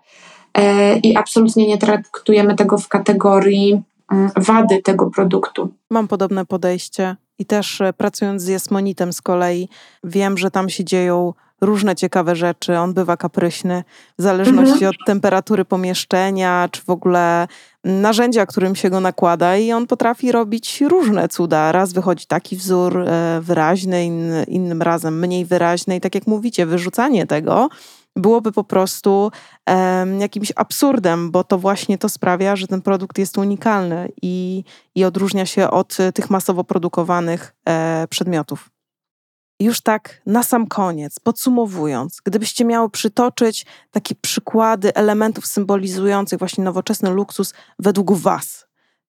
[0.54, 3.82] e, i absolutnie nie traktujemy tego w kategorii
[4.12, 5.68] mm, wady tego produktu.
[5.90, 9.68] Mam podobne podejście i też e, pracując z Jasmonitem z kolei
[10.04, 12.78] wiem, że tam się dzieją różne ciekawe rzeczy.
[12.78, 13.84] On bywa kapryśny
[14.18, 14.90] w zależności mhm.
[14.90, 17.48] od temperatury pomieszczenia, czy w ogóle
[17.84, 21.72] narzędzia, którym się go nakłada i on potrafi robić różne cuda.
[21.72, 26.66] Raz wychodzi taki wzór e, wyraźny, inny, innym razem mniej wyraźny i tak jak mówicie,
[26.66, 27.68] wyrzucanie tego
[28.16, 29.30] byłoby po prostu
[29.66, 35.04] um, jakimś absurdem, bo to właśnie to sprawia, że ten produkt jest unikalny i, i
[35.04, 38.70] odróżnia się od tych masowo produkowanych e, przedmiotów.
[39.60, 47.10] Już tak na sam koniec, podsumowując, gdybyście miały przytoczyć takie przykłady elementów symbolizujących właśnie nowoczesny
[47.10, 48.66] luksus według Was,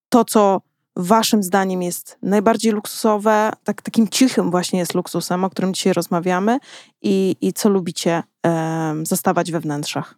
[0.09, 0.61] to co
[0.95, 6.57] Waszym zdaniem jest najbardziej luksusowe, tak, takim cichym właśnie jest luksusem, o którym dzisiaj rozmawiamy,
[7.01, 10.15] i, i co lubicie um, zostawać we wnętrzach?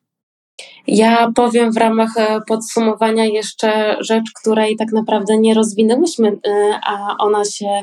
[0.88, 7.16] Ja powiem w ramach e, podsumowania jeszcze rzecz, której tak naprawdę nie rozwinęłyśmy, e, a
[7.18, 7.82] ona się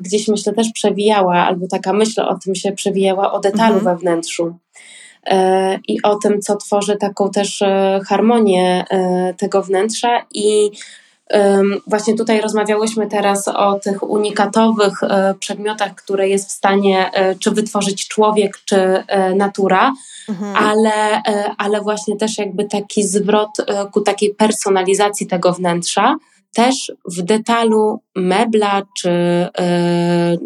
[0.00, 3.84] gdzieś myślę też przewijała, albo taka myśl o tym się przewijała o detalu mhm.
[3.84, 4.54] we wnętrzu
[5.26, 8.84] e, i o tym, co tworzy taką też e, harmonię
[9.36, 10.70] tego wnętrza i
[11.86, 15.00] Właśnie tutaj rozmawiałyśmy teraz o tych unikatowych
[15.38, 19.04] przedmiotach, które jest w stanie czy wytworzyć człowiek, czy
[19.36, 19.92] natura,
[20.28, 20.56] mhm.
[20.56, 21.22] ale,
[21.58, 23.50] ale właśnie też jakby taki zwrot
[23.92, 26.16] ku takiej personalizacji tego wnętrza
[26.54, 29.10] też w detalu mebla, czy,
[29.58, 30.36] e,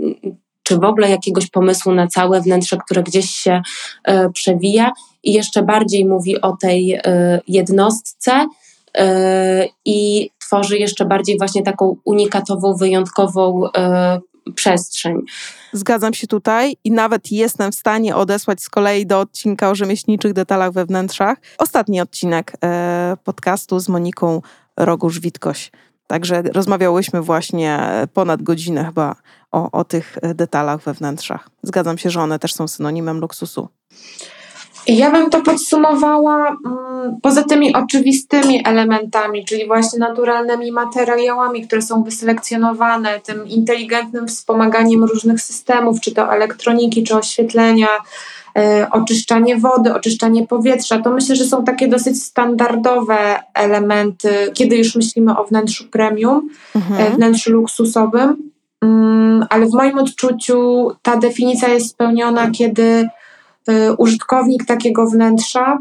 [0.63, 3.63] czy w ogóle jakiegoś pomysłu na całe wnętrze, które gdzieś się
[4.05, 4.93] e, przewija
[5.23, 8.47] i jeszcze bardziej mówi o tej e, jednostce
[9.85, 13.63] i tworzy jeszcze bardziej właśnie taką unikatową, wyjątkową
[14.55, 15.17] przestrzeń.
[15.73, 20.33] Zgadzam się tutaj i nawet jestem w stanie odesłać z kolei do odcinka o rzemieślniczych
[20.33, 21.39] detalach we wnętrzach.
[21.59, 22.53] Ostatni odcinek
[23.25, 24.43] podcastu z Moniką
[24.77, 25.71] Rogusz-Witkoś.
[26.07, 27.81] Także rozmawiałyśmy właśnie
[28.15, 29.17] ponad godzinę chyba
[29.53, 31.51] o, o tych detalach we wnętrzach.
[31.63, 33.69] Zgadzam się, że one też są synonimem luksusu.
[34.89, 42.03] Ja bym to podsumowała mm, poza tymi oczywistymi elementami, czyli właśnie naturalnymi materiałami, które są
[42.03, 47.89] wyselekcjonowane, tym inteligentnym wspomaganiem różnych systemów, czy to elektroniki, czy oświetlenia,
[48.91, 50.99] oczyszczanie wody, oczyszczanie powietrza.
[50.99, 53.19] To myślę, że są takie dosyć standardowe
[53.55, 57.01] elementy, kiedy już myślimy o wnętrzu premium, mhm.
[57.01, 58.51] E, wnętrzu luksusowym.
[58.83, 63.09] Mm, ale w moim odczuciu ta definicja jest spełniona, kiedy
[63.69, 65.79] Y, użytkownik takiego wnętrza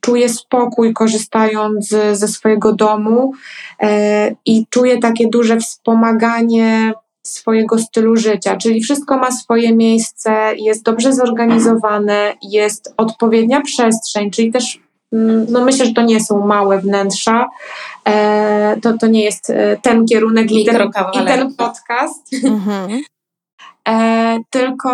[0.00, 3.32] czuje spokój korzystając ze swojego domu
[4.46, 6.92] i czuje takie duże wspomaganie
[7.26, 14.52] swojego stylu życia, czyli wszystko ma swoje miejsce, jest dobrze zorganizowane, jest odpowiednia przestrzeń, czyli
[14.52, 14.80] też
[15.12, 17.46] mm, no myślę, że to nie są małe wnętrza,
[18.04, 22.32] e, to, to nie jest e, ten kierunek i ten, i ten podcast.
[22.44, 23.02] Mhm
[23.88, 24.90] e, tylko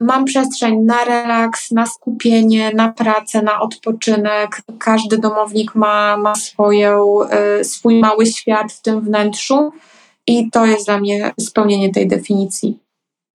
[0.00, 4.62] mam przestrzeń na relaks, na skupienie, na pracę, na odpoczynek.
[4.78, 9.72] Każdy domownik ma, ma swoją, e, swój mały świat w tym wnętrzu
[10.26, 12.78] i to jest dla mnie spełnienie tej definicji.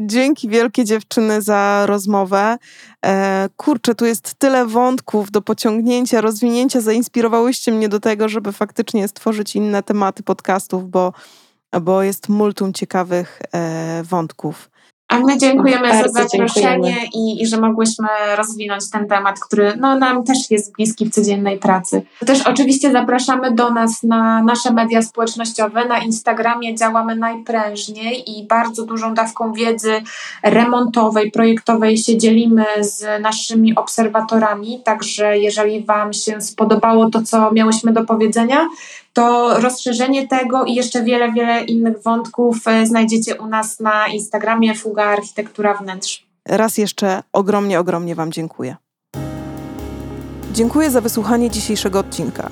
[0.01, 2.57] Dzięki wielkie dziewczyny za rozmowę.
[3.05, 6.81] E, kurczę, tu jest tyle wątków do pociągnięcia, rozwinięcia.
[6.81, 11.13] Zainspirowałyście mnie do tego, żeby faktycznie stworzyć inne tematy podcastów, bo,
[11.81, 14.69] bo jest multum ciekawych e, wątków.
[15.09, 18.07] A my dziękujemy Bardzo za zaproszenie I, i że mogłyśmy
[18.37, 22.01] rozwinąć ten temat, który no, nam też jest bliski w codziennej pracy.
[22.25, 25.85] Też oczywiście zapraszamy do nas na nasze media społecznościowe.
[25.85, 30.01] Na Instagramie działamy najprężniej i bardzo dużą dawką wiedzy
[30.43, 34.81] remontowej, projektowej się dzielimy z naszymi obserwatorami.
[34.83, 38.67] Także jeżeli Wam się spodobało to, co miałyśmy do powiedzenia,
[39.13, 44.75] to rozszerzenie tego i jeszcze wiele, wiele innych wątków e, znajdziecie u nas na Instagramie
[44.75, 46.25] Fuga Architektura Wnętrz.
[46.45, 48.75] Raz jeszcze ogromnie, ogromnie Wam dziękuję.
[50.53, 52.49] Dziękuję za wysłuchanie dzisiejszego odcinka.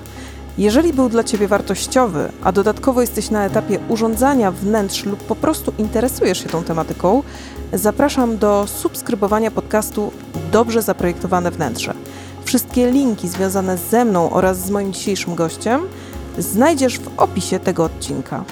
[0.58, 5.72] Jeżeli był dla Ciebie wartościowy, a dodatkowo jesteś na etapie urządzania wnętrz lub po prostu
[5.78, 7.22] interesujesz się tą tematyką,
[7.72, 10.12] zapraszam do subskrybowania podcastu
[10.52, 11.94] Dobrze Zaprojektowane Wnętrze.
[12.44, 15.80] Wszystkie linki związane ze mną oraz z moim dzisiejszym gościem
[16.38, 18.44] znajdziesz w opisie tego odcinka.